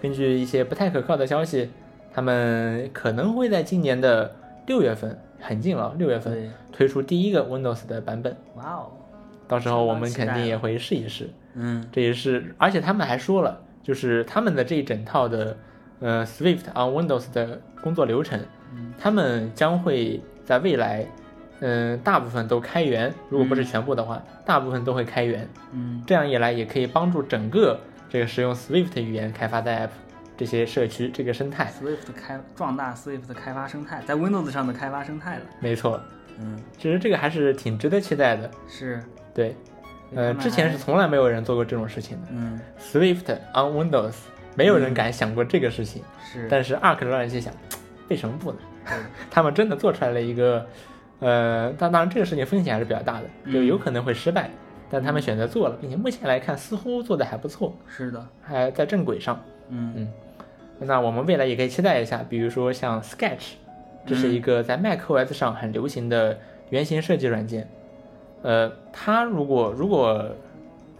[0.00, 1.70] 根据一些不太可靠的消息，
[2.14, 4.34] 他们可能会在今年的
[4.66, 8.34] 六月份，很近了，六月份推出第一个 Windows 的版本。
[8.54, 8.92] 哇哦。
[9.48, 11.28] 到时候我们肯定也会试一试。
[11.54, 11.86] 嗯。
[11.92, 15.56] 这也是，而且他们还说了，就是他们的这一整套的
[16.00, 18.40] 呃 Swift on Windows 的工作流程，
[18.74, 21.06] 嗯他们将会在未来，
[21.60, 25.48] 嗯、大部分都开源，如果不是全部的话，大部分都会开源。
[25.72, 27.78] 嗯这样一来，也可以帮助整个
[28.08, 29.90] 这个使用 Swift 语言开发的 App
[30.36, 31.72] 这些社区这个生态。
[31.80, 35.42] Swift 开壮大 Swift 的开发生态，在 Windows 上的开发生态了。
[35.60, 36.00] 没错，
[36.40, 38.50] 嗯，其实这个还是挺值得期待的。
[38.66, 39.00] 是，
[39.34, 39.54] 对，
[40.14, 42.28] 呃，之前是从来没有人做过这种事情的。
[42.30, 44.14] 嗯 Swift on Windows，
[44.54, 46.02] 没有人敢想过这个事情。
[46.24, 47.52] 是，但是 Arc 让人去想，
[48.08, 48.58] 为什么不呢？
[49.30, 50.66] 他们真的做出来了一个，
[51.20, 54.50] 呃，但当然这个事情风险还是比较大的，就嗯有可能会失败。
[54.90, 59.42] 但他们选择做了，并且目前来看似乎做的还不错，是的，还在正轨上。
[59.70, 60.12] 嗯嗯，
[60.80, 63.52] 那我们未来也可以期待一下，比如说像 Sketch，
[64.04, 66.38] 这是一个在 macOS 上很流行的
[66.68, 67.66] 原型设计软件。
[68.42, 70.24] 呃，他如果如果，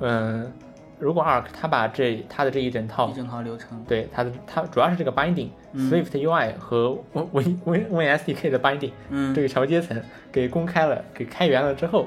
[0.01, 0.51] 嗯、
[0.99, 12.07] 如果 Arc 他把这他的这一整套一整套流程，对他的他主要是这个 binding、嗯 Swift UI 和 Win Win Win SDK 的 binding 嗯，这个桥接层给公开了，给开源了之后，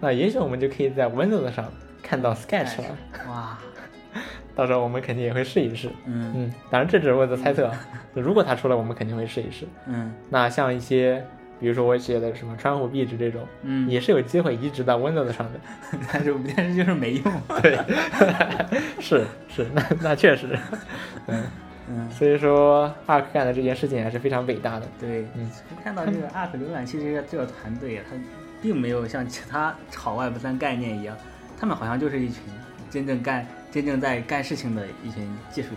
[0.00, 1.64] 那也许我们就可以在 Windows 上
[2.02, 2.96] 看到 Sketch 了。
[3.28, 3.58] 哇，
[4.54, 5.88] 到时候我们肯定也会试一试。
[6.06, 7.80] 嗯嗯，当然这只是我的猜测啊。
[8.14, 9.66] 如果他出来，我们肯定会试一试。
[9.86, 11.24] 嗯那像一些，
[11.64, 15.58] 比如说我写的什么窗户壁纸这种，嗯，也是有机会移植到 Windows 上的。
[16.12, 17.78] 但是但是就是没用，对，
[19.00, 20.58] 是是，那那确实，
[21.26, 21.42] 嗯，
[21.88, 24.86] 嗯，所以说 Arc 干的这件事情还是非常伟大的。
[25.00, 25.50] 对，嗯，
[25.82, 28.16] 看到这个 Arc 浏览器这个这个团队啊，它
[28.60, 31.16] 并没有像其他炒 Web 三概念一样，
[31.58, 32.42] 他们好像就是一群
[32.90, 35.68] 真正干真正在干事情的一群技术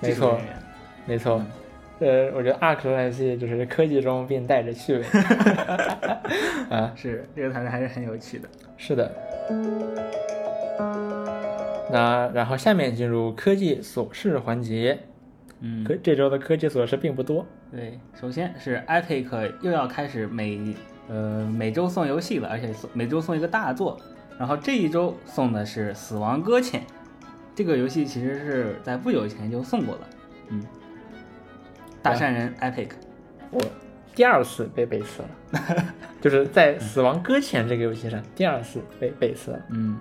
[0.00, 0.56] 没错技术人员。
[1.04, 1.44] 没错，
[1.98, 5.04] 呃，我觉得 Arc 浏览器就是科技中并带着趣味。
[6.70, 8.48] 啊，是这个团队还是很有趣的。
[8.76, 9.10] 是的。
[11.90, 14.98] 那然后下面进入科技琐事环节。
[15.60, 17.46] 嗯科这周的科技琐事并不多。
[17.72, 20.60] 对，首先是 Epic 又要开始每
[21.08, 23.98] 呃每周送游戏了，而且送每周送一个大作。
[24.38, 26.80] 然后这一周送的是《死亡搁浅》，
[27.54, 30.00] 这个游戏其实是在不久前就送过了。
[30.50, 30.62] 嗯，
[32.06, 32.90] 大善人 Epic，
[33.50, 33.60] 我
[34.14, 35.84] 第二次被背刺了，
[36.20, 39.60] 就是在《死亡搁浅》这个游戏上第二次被背刺了。
[39.70, 39.98] 嗯。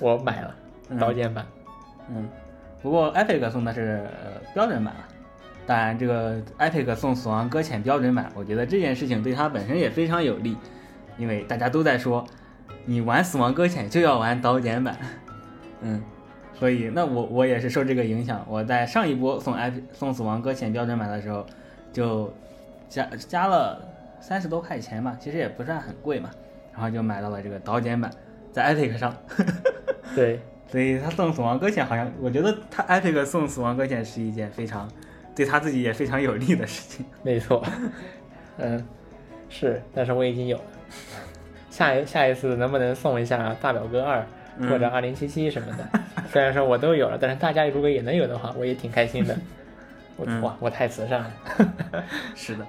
[0.00, 0.54] 我买了
[0.90, 0.98] 嗯。
[0.98, 1.44] 刀剑版，
[2.08, 2.28] 嗯，
[2.80, 5.00] 不过 Epic 送的是、呃、标准版了。
[5.66, 10.56] 当然，这个 Epic 送《死亡搁浅》标准版，我觉得这件事情对它本身也非常有利，
[11.18, 12.24] 因为大家都在说，
[12.84, 14.96] 你玩《死亡搁浅》就要玩刀剑版，
[15.82, 16.00] 嗯，
[16.58, 21.46] 所以那我我也是受这个影响，我在上一波送 Epic 送《死亡搁浅》标准版的时候，
[21.92, 22.32] 就
[22.88, 23.80] 加加了
[24.20, 26.30] 三十多块钱吧，其实也不算很贵嘛，
[26.72, 28.10] 然后就买到了这个导剪版，
[28.52, 29.14] 在 Epic 上，
[30.14, 34.90] 对， 所以他送死亡搁浅，好像我觉得他 Epic 送死亡搁浅是一件非常
[35.36, 37.06] 对他自己也非常有利的事情。
[37.22, 37.64] 没错，
[38.58, 38.84] 嗯，
[39.48, 40.64] 是，但是我已经有了。
[41.70, 44.26] 下一下一次能不能送一下大表哥二嗯
[44.60, 46.00] 或者二零七七什么的？
[46.30, 49.36] 虽然说我都有了，但是大家如果也能有的话，我也挺开心的。
[50.16, 51.32] 我、嗯哇，我太慈善了。
[52.34, 52.66] 是的，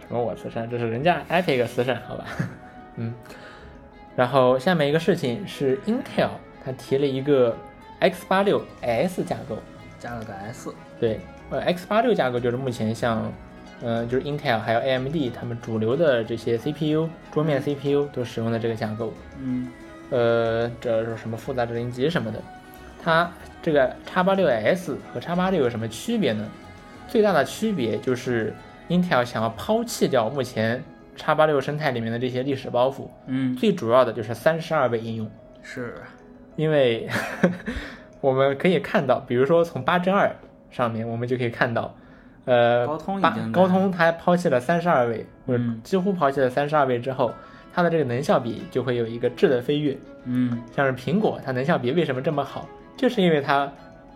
[0.00, 0.68] 什么我慈善？
[0.68, 2.24] 这是人家 Epic 慈善，好吧？
[2.96, 3.14] 嗯。
[4.16, 6.30] 然后下面一个事情是 Intel，
[6.64, 7.56] 它提了一个
[8.00, 9.56] X 八六 S 架构。
[10.00, 10.74] 加了个 S。
[10.98, 11.20] 对，
[11.50, 13.32] 呃，X 八六架构就是目前像，
[13.80, 19.12] 呃，就是 Intel 还有 AMD 他们主流的这些 CPU 桌面 CPU 都使用的这个架构。
[19.40, 19.68] 嗯
[20.10, 22.42] 呃，这是什么复杂指令集什么的，
[23.02, 23.30] 它
[23.62, 26.48] 这个 x 八六 S 和 x 八六有什么区别呢？
[27.06, 28.52] 最大的区别就是
[28.88, 30.82] Intel 想要抛弃掉目前
[31.16, 35.30] x 八六生态里面的这些历史包袱，嗯，最主要的就是三十二位应用，
[35.62, 35.94] 是，
[36.56, 37.08] 因为
[38.20, 40.34] 我们可以看到，比如说从八针二
[40.70, 41.94] 上面，我们就可以看到，
[42.44, 45.80] 呃，高通已经高通它抛弃了三十二位，或者嗯。
[45.82, 47.32] 几乎抛弃了三十二位之后，
[47.78, 49.96] 它的这个能效比就会有一个质的飞跃。
[50.24, 52.68] 嗯像是苹果，它能效比为什么这么好？
[52.96, 53.72] 就是因为它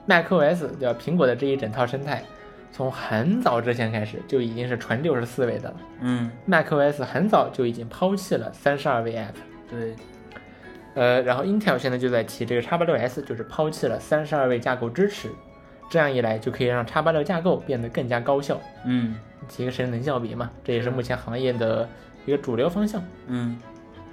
[0.08, 0.98] macOS 对吧？
[1.00, 2.24] 苹果的这一整套生态，
[2.72, 5.76] 从很早之前开始就已经是纯六十四位的了。
[6.00, 9.94] 嗯，macOS 很早就已经抛弃了三十二位 app，对，
[10.94, 15.28] 呃，然后 Intel 现在就在提这个 x 八六 S，就是抛弃了三十二位架构支持，
[15.88, 19.14] 这样一来就可以让 x 八六架构变得更加高效，嗯
[19.48, 21.88] 提个升能效比嘛，这也是目前行业的
[22.26, 23.02] 一个主流方向。
[23.26, 23.56] 嗯，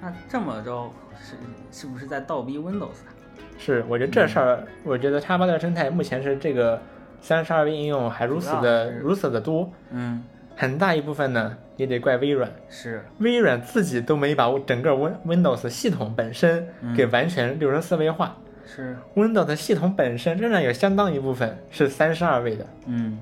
[0.01, 0.89] 那这么着
[1.21, 1.35] 是
[1.71, 3.09] 是不是在倒逼 Windows 啊？
[3.57, 6.81] 是，我觉得这事儿，我觉得叉八六生态目前是这个
[7.21, 10.23] 三十二位应用还如此的如此的多，嗯，
[10.55, 22.65] 很大一部分呢也得怪微软，是，微软自己都没把整个 Win Windows 系统本身给完全六十四位化、是，w i n d o w s 系统本身仍然有相当一部分是三十二位的。
[22.85, 23.19] 嗯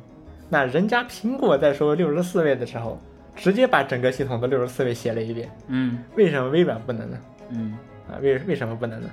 [0.49, 3.01] 那人家苹果在说六十四位的时候，
[3.37, 7.17] 直接把整个系统的六十四位写了一遍，嗯为什么微软不能呢？
[7.51, 7.77] 嗯
[8.09, 9.09] 啊，为为什么不能呢？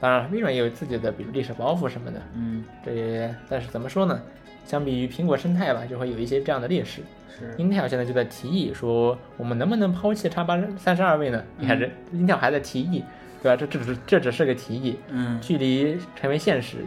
[0.00, 4.20] 当然，微软也有自己的，比如历史包袱什么的，嗯，这也但是怎么说呢？
[4.66, 7.00] 相比于苹果生态吧，就会有一些这样的劣势。
[7.38, 11.42] 是，Intel 现在就在提议说，我们能不能抛弃叉八三十二位呢？
[11.56, 13.02] 你看这 Intel 还在提议，
[13.42, 13.56] 对吧？
[13.56, 16.78] 这这只这只是个提议，嗯距离成为现实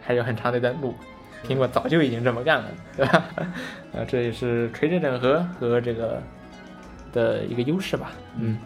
[0.00, 0.94] 还有很长的一段路。
[1.46, 3.24] 苹果早就已经这么干了， 对吧？
[3.92, 6.22] 呃， 这也是垂直整合和这个
[7.12, 8.12] 的一个优势吧。
[8.38, 8.58] 嗯，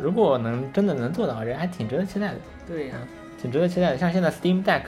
[0.00, 2.96] 如果能真的能做到，人还挺值得期待的，对呀，
[3.40, 3.96] 挺值得期待的。
[3.98, 4.82] 像现在 Steam Deck，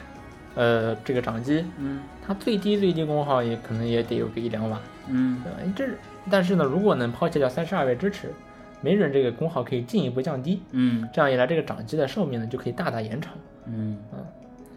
[0.55, 5.73] 呃，这个掌机，嗯它最低最低功耗也可能也得有个一两瓦，嗯对吧？
[5.77, 5.85] 这
[6.31, 8.33] 但是呢，如果能抛弃掉三十二位支持，
[8.81, 10.61] 没准这个功耗可以进一步降低。
[10.73, 13.33] 嗯这样一来，这个掌机的寿命呢就可以大大延长。
[13.67, 14.19] 嗯嗯，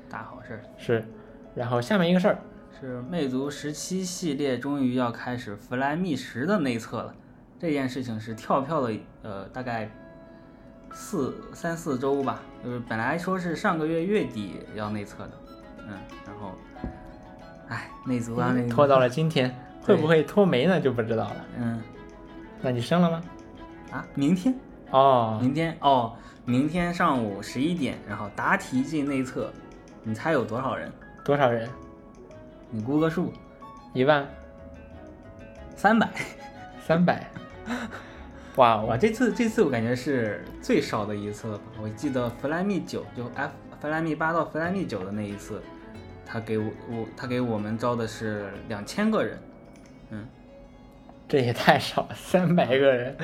[0.09, 0.59] 大好事儿。
[0.77, 1.03] 是，
[1.59, 2.37] 然后下面一个事儿，
[2.79, 7.13] 是魅族十七系列终于要开始 Flyme 十的内测了，
[7.59, 9.91] 这件事情是跳票了，呃，大概
[10.93, 15.31] 四三四周吧，就是本来说是上个月月底要内测的，
[15.79, 15.89] 嗯，
[16.25, 16.53] 然后，
[17.67, 19.53] 哎，魅族啊，那拖到了今天，
[19.83, 21.45] 会不会拖没呢就不知道了。
[21.57, 21.81] 嗯
[22.61, 23.21] 那你升了吗？
[23.91, 24.57] 啊，明天，
[24.91, 29.51] 哦，明天哦，明天上午十一点，然后答题进内测，
[30.03, 30.89] 你猜有多少人？
[31.23, 31.69] 多少人？
[32.71, 33.33] 你估个数，
[33.93, 34.27] 一万
[35.75, 36.09] 三百。
[36.85, 37.27] 三百。
[38.55, 41.63] 哇，哇，我这次这次我感觉是最少的一次了吧？
[41.81, 43.51] 我记得 Flyme 九就 F
[43.81, 45.61] Flyme 八到 Flyme 九的那一次，
[46.25, 49.37] 他给我我他给我们招的是两千个人，
[50.09, 50.27] 嗯，
[51.27, 53.15] 这也太少了，三百个人，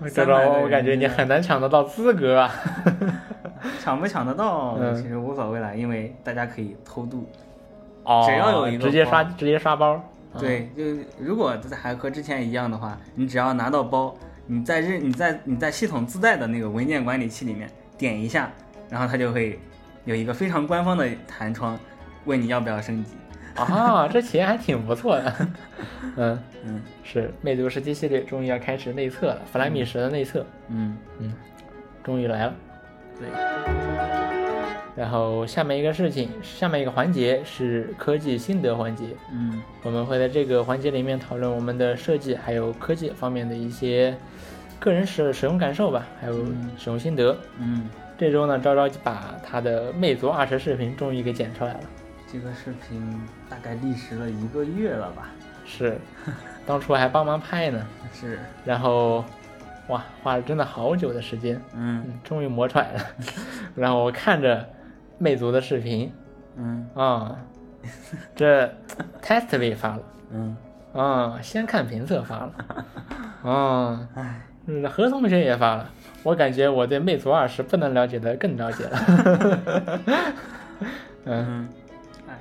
[0.00, 2.54] 我这300个人种我感觉你很难抢得到资格啊。
[3.82, 7.26] 抢不抢得到嗯其实无所谓了，因为大家可以偷渡。
[8.04, 10.02] 哦，只要有一个直接刷直接刷包。
[10.34, 14.14] 嗯，对，就如果还和之前一样的话，你只要拿到包，
[14.46, 18.50] 你在任你在你在系统自带的那个文件管理器里面点一下，
[18.88, 19.58] 然后它就会
[20.04, 21.78] 有一个非常官方的弹窗，
[22.24, 23.14] 问你要不要升级。
[23.56, 25.34] 啊，这体验还挺不错的。
[26.16, 31.34] 嗯，嗯是魅族十七系列终于要开始内测了，弗莱米十的内测，嗯，嗯，
[32.04, 32.54] 终于来了。
[33.20, 33.28] 对，
[34.96, 39.62] 然后下面一个事情，下面一个环节是科技心得环节，嗯。
[39.82, 44.16] 我们会在这个环节里面讨论我们的设计还有科技方面的一些
[44.78, 46.70] 个人使使用感受吧，还有嗯。
[46.78, 47.36] 使用心得。
[47.58, 51.80] 嗯，这周呢，昭昭把他的魅族二十视频终于给剪出来了，
[52.32, 55.30] 这个视频大概历时了一个月了吧？
[55.66, 55.98] 是，
[56.66, 59.24] 当初还帮忙拍呢， 是，然后，
[59.90, 62.02] 哇，花了真的好久的时间，嗯。
[62.06, 63.00] 嗯，终于磨出来了。
[63.74, 64.68] 然后我看着
[65.18, 66.12] 魅族的视频
[66.56, 66.88] 嗯。
[66.94, 67.36] 啊，
[68.34, 68.66] 这
[69.22, 70.56] test 被发了嗯，
[70.94, 72.52] 啊，先看评测发了。
[73.50, 75.90] 啊，唉，嗯，何同学也发了，
[76.22, 80.00] 我感觉我对魅族二十不能了解的更了解了。
[81.24, 81.46] 嗯。
[81.46, 81.68] 嗯，
[82.28, 82.38] 哎，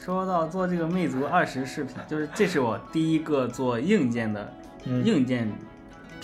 [0.00, 4.52] 说到做这个魅族二十视频，就是这是我第一个做硬件的
[4.84, 5.04] 嗯。
[5.04, 5.48] 硬件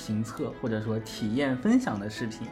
[0.04, 2.46] 评测或者说体验分享的视频。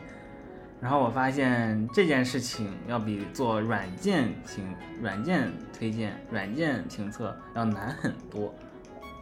[0.80, 8.52] 然后我发现这件事情要比做软件评、软件推荐、软件评测要难很多。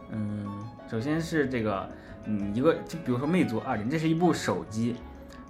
[0.09, 0.47] 嗯，
[0.89, 1.87] 首先是这个，
[2.25, 4.95] 嗯，一个就比如说魅族二零，这是一部手机，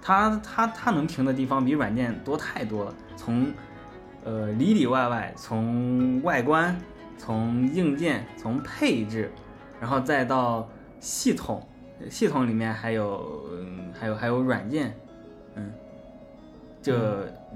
[0.02, 3.50] 它它它能评的地方比软件多太多了，从
[4.22, 6.78] 呃里里外外，从外观，
[7.16, 9.32] 从硬件，从配置，
[9.80, 10.68] 然后再到
[11.00, 11.66] 系统，
[12.10, 14.94] 系统里面还有、嗯、还有还有软件，
[15.54, 15.72] 嗯，
[16.80, 16.94] 就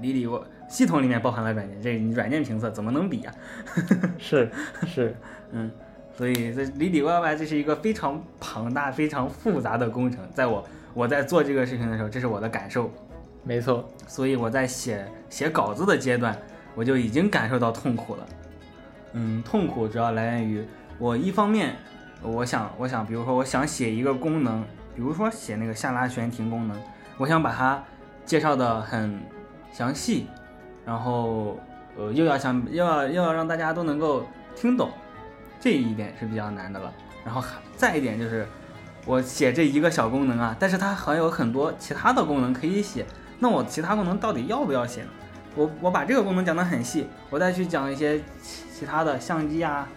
[0.01, 0.39] 里里外
[0.69, 3.33] 系统里面包含了软件，这你软件评测怎么能比呀、
[4.17, 4.49] 是
[4.85, 5.15] 是，
[5.51, 5.71] 嗯，
[6.15, 10.19] 所以这里里外外这是一个非常庞大、非常复杂的工程。
[10.33, 12.91] 在我我在做这个视频的时候，这是我的感受。
[13.43, 16.37] 没错，所以我在写写稿子的阶段，
[16.75, 18.27] 我就已经感受到痛苦了。
[19.13, 20.65] 嗯，痛苦主要来源于
[20.97, 21.77] 我一方面，
[22.29, 24.63] 我想我想，比如说我想写一个功能，
[24.95, 26.77] 比如说写那个下拉悬停功能，
[27.17, 27.83] 我想把它
[28.25, 29.19] 介绍的很
[29.71, 30.27] 详细，
[30.85, 31.57] 然后
[31.97, 34.25] 呃又要想又要又要让大家都能够
[34.55, 34.89] 听懂，
[35.59, 36.93] 这一点是比较难的了。
[37.25, 37.43] 然后
[37.75, 38.47] 再一点就是，
[39.05, 43.05] 我写这一个小功能啊，但是它还有很多其他的功能可以写，
[43.39, 45.09] 那我其他功能到底要不要写呢？
[45.55, 49.89] 我我把这个功能讲得很细，我再去讲一些其其他的相机啊，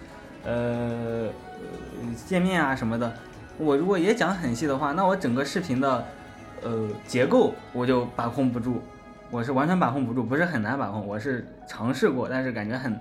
[0.42, 1.28] 呃，
[2.02, 3.12] 呃界面啊什么的，
[3.58, 6.04] 我如果也讲很细的话，那我整个视频的
[6.62, 8.80] 呃结构我就把控不住，
[9.30, 12.98] 我是完全把控不住，不是很难把控，我是尝试过，但是感觉很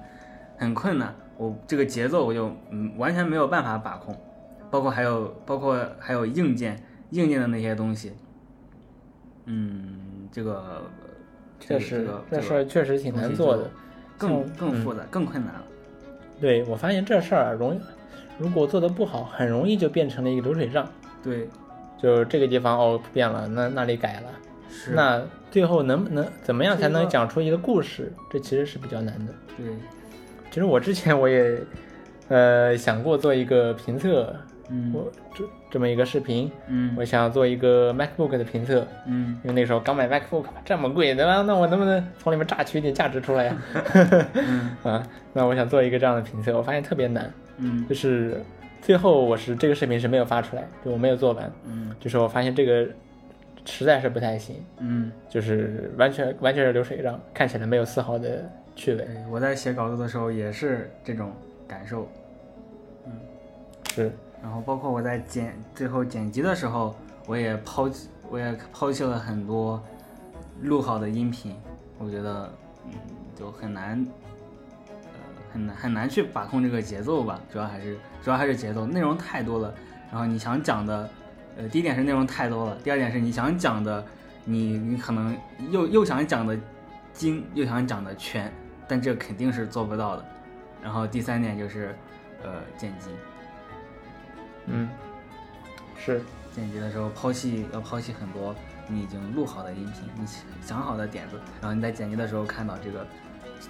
[0.58, 4.16] 很困难，我这个节奏我就嗯完全没有办法把控，
[4.70, 6.82] 包括还有包括还有硬件
[7.12, 8.14] 硬件的那些东西，
[9.46, 10.84] 嗯，这个
[11.60, 13.70] 确实这事儿确实挺难做的。
[14.20, 15.64] 更更复杂、更困难了。
[16.42, 17.80] 对我发现这事儿啊容易，
[18.40, 20.88] 如果做的不好，很容易就变成了一个流水账。
[21.22, 21.48] 对，
[22.02, 24.30] 就这个地方哦变了，那那里改了，
[24.72, 25.22] 是那
[25.52, 28.12] 最后能不能怎么样才能讲出一个故事？
[28.32, 29.34] 这其实是比较难的。
[29.58, 29.66] 对，
[30.50, 31.60] 其实我之前我也，
[32.30, 34.34] 呃，想过做一个评测，
[34.70, 41.42] 嗯我这这么一个视频，嗯我想做一个 MacBook 的评测，嗯因为那时候刚买 MacBook 嘛，这么贵，对吧？
[41.42, 43.58] 那我能不能从里面榨取一点价值出来呀？
[44.36, 47.88] 嗯 啊，那我想做一个这样的评测，我发现特别难，嗯。
[47.88, 48.44] 就是
[48.82, 51.96] 最后我是这个视频是没有发出来，就我没有做完，嗯。
[52.00, 52.88] 就是我发现这个
[53.66, 59.08] 实在是不太行，嗯，就是完全完全是流水账，看起来没有丝毫的趣味。
[59.30, 61.32] 我在写稿子的时候也是这种
[61.68, 62.10] 感受。
[63.06, 63.12] 嗯。
[63.94, 66.96] 是，然后包括我在剪最后剪辑的时候，
[67.28, 69.82] 我也抛弃我也抛弃了很多
[70.62, 71.56] 录好的音频，
[71.98, 72.50] 我觉得
[72.86, 72.94] 嗯
[73.36, 74.29] 就很难，呃
[75.52, 79.74] 很难很难去把控这个节奏吧，主要还是主要还是节奏，内容太多了，
[80.12, 81.10] 然后你想讲的，
[81.58, 84.06] 呃第一点是内容太多了，第二点是你想讲的，
[84.46, 85.38] 你你可能
[85.72, 86.58] 又又想讲的
[87.14, 88.52] 精，又想讲的全，
[88.88, 90.26] 但这肯定是做不到的。
[90.82, 91.96] 然后第三点就是
[92.44, 93.10] 呃剪辑。
[94.68, 94.88] 嗯，
[95.98, 96.22] 是，
[96.54, 98.56] 剪辑的时候抛弃要抛弃很多
[98.88, 100.26] 你已经录好的音频，你
[100.62, 103.06] 想好的点子，然后你在剪辑的时候看到这个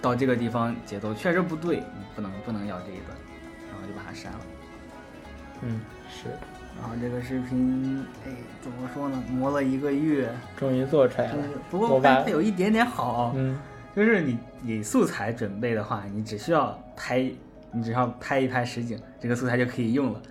[0.01, 3.17] 到这个地方节奏确实不对，你不能不能要这一段，
[3.69, 4.39] 然后就把它删了。
[5.61, 6.29] 嗯，是，
[6.79, 8.31] 然后这个视频，哎，
[8.61, 9.21] 怎么说呢？
[9.29, 11.43] 磨了一个月，终于做出来了。
[11.69, 13.59] 不过我把我发现它有一点点好，嗯，
[13.95, 17.29] 就是你你素材准备的话，你只需要拍，
[17.71, 20.21] 你只要拍一拍实景，这个素材就可以用了。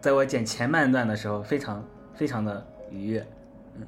[0.00, 1.84] 在我剪前半段的时候，非常
[2.14, 3.20] 非常的愉悦。
[3.76, 3.86] 嗯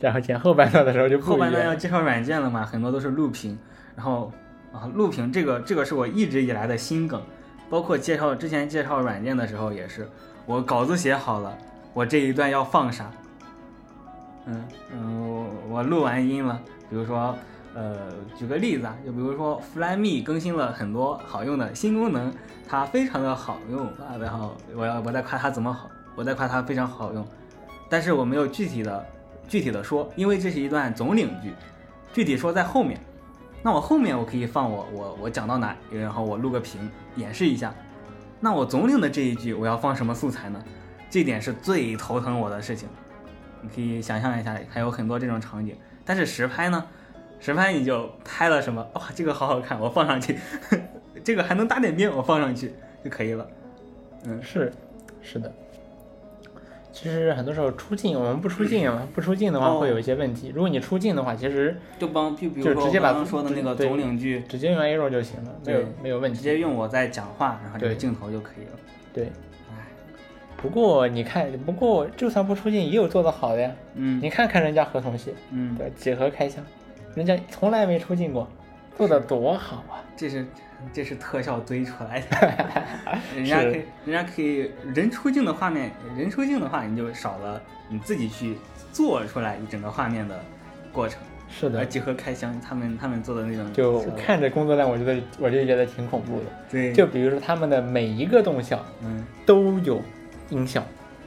[0.00, 3.58] 然后剪后半段的时候就不后半段要介绍软件了嘛，很多都是录屏，
[3.96, 4.32] 然后
[4.72, 7.22] 啊，录屏这个这个是我一直以来的心梗，
[7.70, 10.08] 包括介绍之前介绍软件的时候也是，
[10.46, 11.56] 我稿子写好了，
[11.92, 13.10] 我这一段要放啥？
[14.46, 17.34] 嗯嗯，我我录完音了，比如说
[17.72, 17.96] 呃，
[18.36, 22.32] 举个例子啊，就比如说 Flyme 更新了很多好用的新功能，
[22.68, 27.24] 它非常的好用啊，然后我要我在夸它怎么好，我在夸它非常好用，
[27.88, 29.06] 但是我没有具体的
[29.48, 31.54] 具体的说，因为这是一段总领句，
[32.12, 33.00] 具体说在后面。
[33.64, 37.74] 那我后面我可以放我我我讲到哪，然后我录个屏演示一下。
[38.38, 40.62] 那我总领的这一句我要放什么素材呢？
[41.08, 42.86] 这点是最头疼我的事情。
[43.62, 45.74] 你可以想象一下，还有很多这种场景。
[46.04, 46.84] 但是实拍呢，
[47.40, 50.38] 实拍你就拍了什么，哇，这个好好看，我放上去，
[51.24, 53.48] 这个还能打点边，我放上去就可以了。
[54.24, 54.70] 嗯，是，
[55.22, 55.50] 是的。
[56.94, 60.52] 其实很多时候出镜，我们不出镜嘛， 不出镜的话会有一些问题。
[60.54, 66.38] 如果你出镜的话，其实就帮就直接把刚刚说的那个对总领剧，直接用 Aero 就行了，没有没有问题。
[66.38, 68.78] 直接用我在讲话，然后这个镜头就可以了。
[69.12, 69.24] 对，
[69.72, 69.74] 哎，
[70.56, 73.72] 不过你看，不过就算不出镜，也有做得好的呀。
[73.96, 76.64] 嗯你看看人家何同学，嗯，对，几何开箱，
[77.16, 78.48] 人家从来没出镜过，
[78.96, 79.98] 做的多好啊！
[80.16, 80.46] 这是
[80.92, 82.54] 这是特效堆出来的，
[83.36, 88.56] 人家可以人家可以人出镜的画面，人出镜的话，你就少了你自己去
[88.92, 90.42] 做出来一整个画面的
[90.92, 91.18] 过程。
[91.46, 96.46] 是的，而几何开箱，他们他们做的那种就看着工作量，我觉得我就觉得挺恐怖的。
[96.70, 99.24] 对，就比如说他们的每一个动效嗯。
[99.46, 100.02] 都有
[100.48, 100.82] 音效，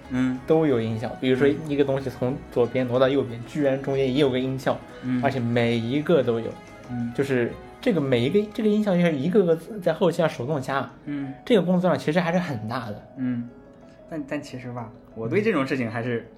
[0.10, 0.38] 嗯。
[0.46, 1.08] 都有音效。
[1.22, 6.52] 比如说一个东西从左边挪到右边，居然中间也有个音效，嗯，而且每一个都有，
[6.90, 7.14] 嗯。
[7.16, 13.08] 就是这个每一个这个音效要一个个在后期要手动加，嗯这个工作量其实还是很大的。
[13.18, 13.50] 嗯，
[14.10, 16.30] 但但其实吧，我对这种事情还是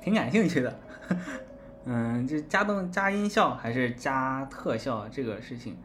[0.00, 0.74] 挺感兴趣的。
[1.86, 5.76] 嗯，就加动加音效还是加特效这个事情，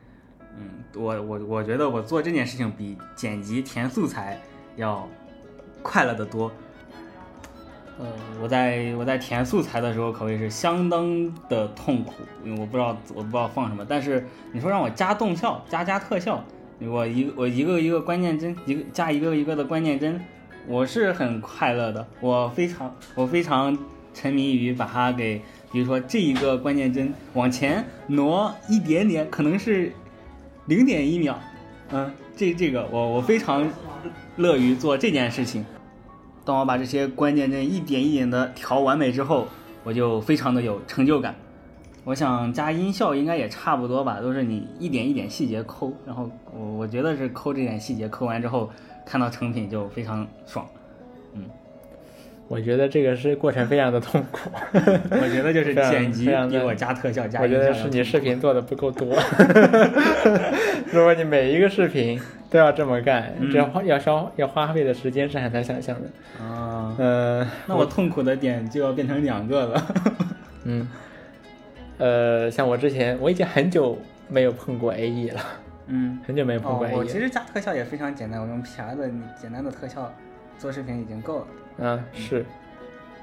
[0.57, 4.39] 嗯，我我我觉得我做这件事情比剪辑填素材
[4.75, 5.07] 要
[5.83, 6.51] 快乐的多。
[7.99, 8.05] 呃，
[8.41, 12.13] 我在我在填素材的时候可谓是相当的痛苦，
[12.45, 13.85] 因为我不知道我不知道放什么。
[13.87, 16.41] 但是你说让我加动效、加加特效，
[16.79, 20.17] 我一我一个一个关键帧，一个加一个一个的关键帧，
[20.65, 22.07] 我是很快乐的。
[22.21, 23.77] 我非常我非常
[24.13, 29.91] 沉迷于把它给，比如说这一个关键帧往前挪一点点，可能是
[30.67, 31.37] 零点一秒，
[31.91, 33.69] 嗯，这这个我我非常
[34.37, 35.65] 乐于做这件事情。
[36.49, 39.47] 当我把这些关键帧一点一点的调完美之后，
[39.83, 41.35] 我就非常的有成就感。
[42.03, 48.67] 我想加音效应该也差不多吧，都是你一点一点细节抠，然后我我觉得是抠这点细节，抠完之后
[49.05, 50.67] 看到成品就非常爽。
[51.35, 51.45] 嗯
[52.49, 59.15] 我觉得这个是过程非常的痛苦， 我觉得就是剪辑非常的比我加特效加我觉得是你视频 做的不够多。
[60.91, 62.19] 如果你每一个视频
[62.49, 66.43] 都要这么干，嗯这花要消要花费的时间是很难想象的。
[66.43, 66.95] 啊。
[66.97, 69.87] 嗯、那我痛苦的点就要变成两个了。
[70.63, 70.89] 嗯，
[71.99, 73.95] 呃，像我之前我已经很久
[74.27, 75.39] 没有碰过 AE 了，
[75.85, 77.05] 嗯，很久没有碰过，E 哦我。
[77.05, 79.07] 其实加特效也非常简单，我用 PR 的
[79.39, 80.11] 简单的特效
[80.57, 81.47] 做视频已经够了。
[81.79, 82.45] 嗯，是。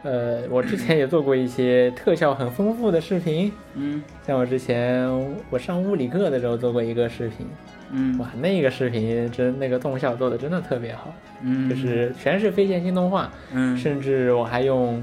[0.03, 5.11] 呃，我之前也做过一些特效很丰富的视频，嗯像我之前
[5.51, 7.45] 我上物理课的时候做过一个视频，
[7.91, 15.03] 嗯哇，那个视频真那个动效做的真的特别好，嗯，就是全是非线性动画，嗯甚至我还用，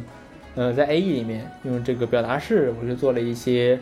[0.55, 3.77] 呃，在 AE 里面用这个表达式，我就做了一些，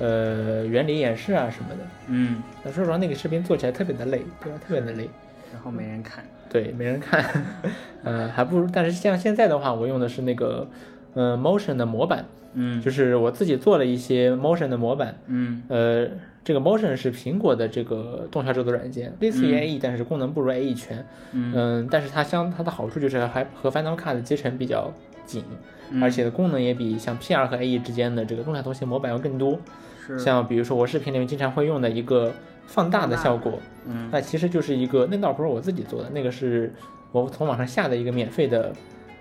[0.00, 1.76] 呃，原理演示啊什么的。
[2.08, 4.58] 嗯，那说实话，那个视频做起来特别的累，对吧？
[4.66, 5.08] 特别的累，
[5.52, 6.24] 然后没人看。
[6.56, 7.22] 对，没人看，
[8.02, 8.66] 呃，还不如。
[8.72, 10.66] 但是像现在的话，我用的是那个，
[11.12, 15.16] 呃，Motion 的模板，嗯就是我自己做了一些 Motion 的模板。
[15.26, 16.08] 嗯呃，
[16.42, 21.04] 这个 Motion 是苹果的这个动效制作软件，类似于嗯 AE，、但是功能不如 AE 全。
[21.32, 24.90] 嗯嗯，但是它相它的好处就是还和 Final Cut 的集成比较
[25.26, 25.44] 紧，
[25.90, 29.58] 嗯而且的功能也比像 PR 和 AE 之间的这个动态图形模板要更多。
[30.06, 32.32] 是像比如说我视频里面经常会用的一个
[32.66, 34.08] 放大的效果，嗯。
[34.10, 36.72] 那其实就是一个那倒不是我自己做的，那个是
[37.12, 38.72] 我从网上下的一个免费的，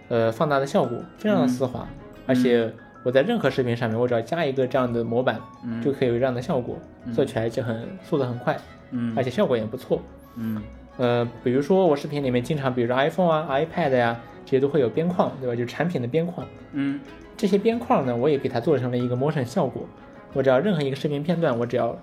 [0.10, 1.88] 呃，放大的效果，非常的丝滑，
[2.26, 2.72] 而且
[3.04, 5.82] 我在任何视频上面，我只要加一个这样的模板，嗯。
[5.82, 6.78] 就可以有这样的效果，
[7.14, 8.58] 做起来就很速度很快，
[8.92, 10.02] 嗯而且效果也不错。
[10.36, 10.62] 嗯。
[10.98, 15.56] 呃，比如说我视频里面经常，比如说 iPhone 啊、iPad 呀、这些都会有边框，对吧？
[15.56, 16.48] 就是产品的边框。
[16.74, 17.00] 嗯。
[17.38, 19.84] 这些边框呢，我也给它做成了一个 motion 效果。
[20.32, 21.98] 我只要任何一个视频片段，我只要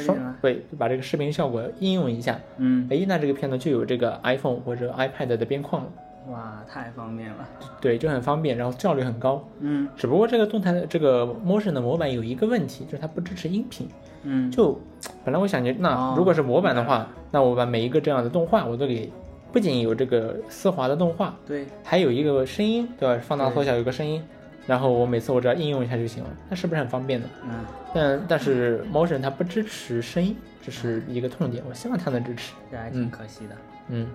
[0.00, 0.36] 双。
[0.42, 5.88] 对把这个视频效果应用一下，嗯，哎，那这个片段就有这个 iPhone 或者 iPad 的边框了，
[6.30, 7.48] 哇，太方便了。
[7.80, 9.46] 对，就很方便，然后效率很高。
[9.60, 13.88] 嗯只不过这个动态的这个 motion 的模板有一个问题，就是它不支持音频。
[14.26, 14.80] 嗯就
[15.22, 19.10] 本来我想着，那哦如果是模板的话，那我把每一个这样的动画我都给，
[19.52, 23.22] 不仅有这个丝滑的动画，对，还有一个声音，对吧？
[23.22, 24.22] 放大缩小有个声音，
[24.66, 27.26] 然后我每次我只要应用一下就行了，那是不是很方便的？
[27.44, 27.50] 嗯
[27.94, 32.52] 但但是 motion 它不支持声音，这是一个痛点，我希望它能支持。
[32.70, 33.54] 这还挺可惜的。
[33.88, 34.08] 嗯，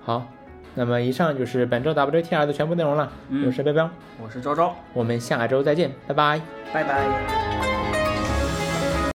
[0.00, 0.28] 好，
[0.74, 3.10] 那么以上就是本周 WTR 的全部内容了。
[3.28, 3.90] 嗯我是彪彪，
[4.22, 6.40] 我是昭昭，我们下周再见，拜拜。
[6.72, 7.69] 拜拜。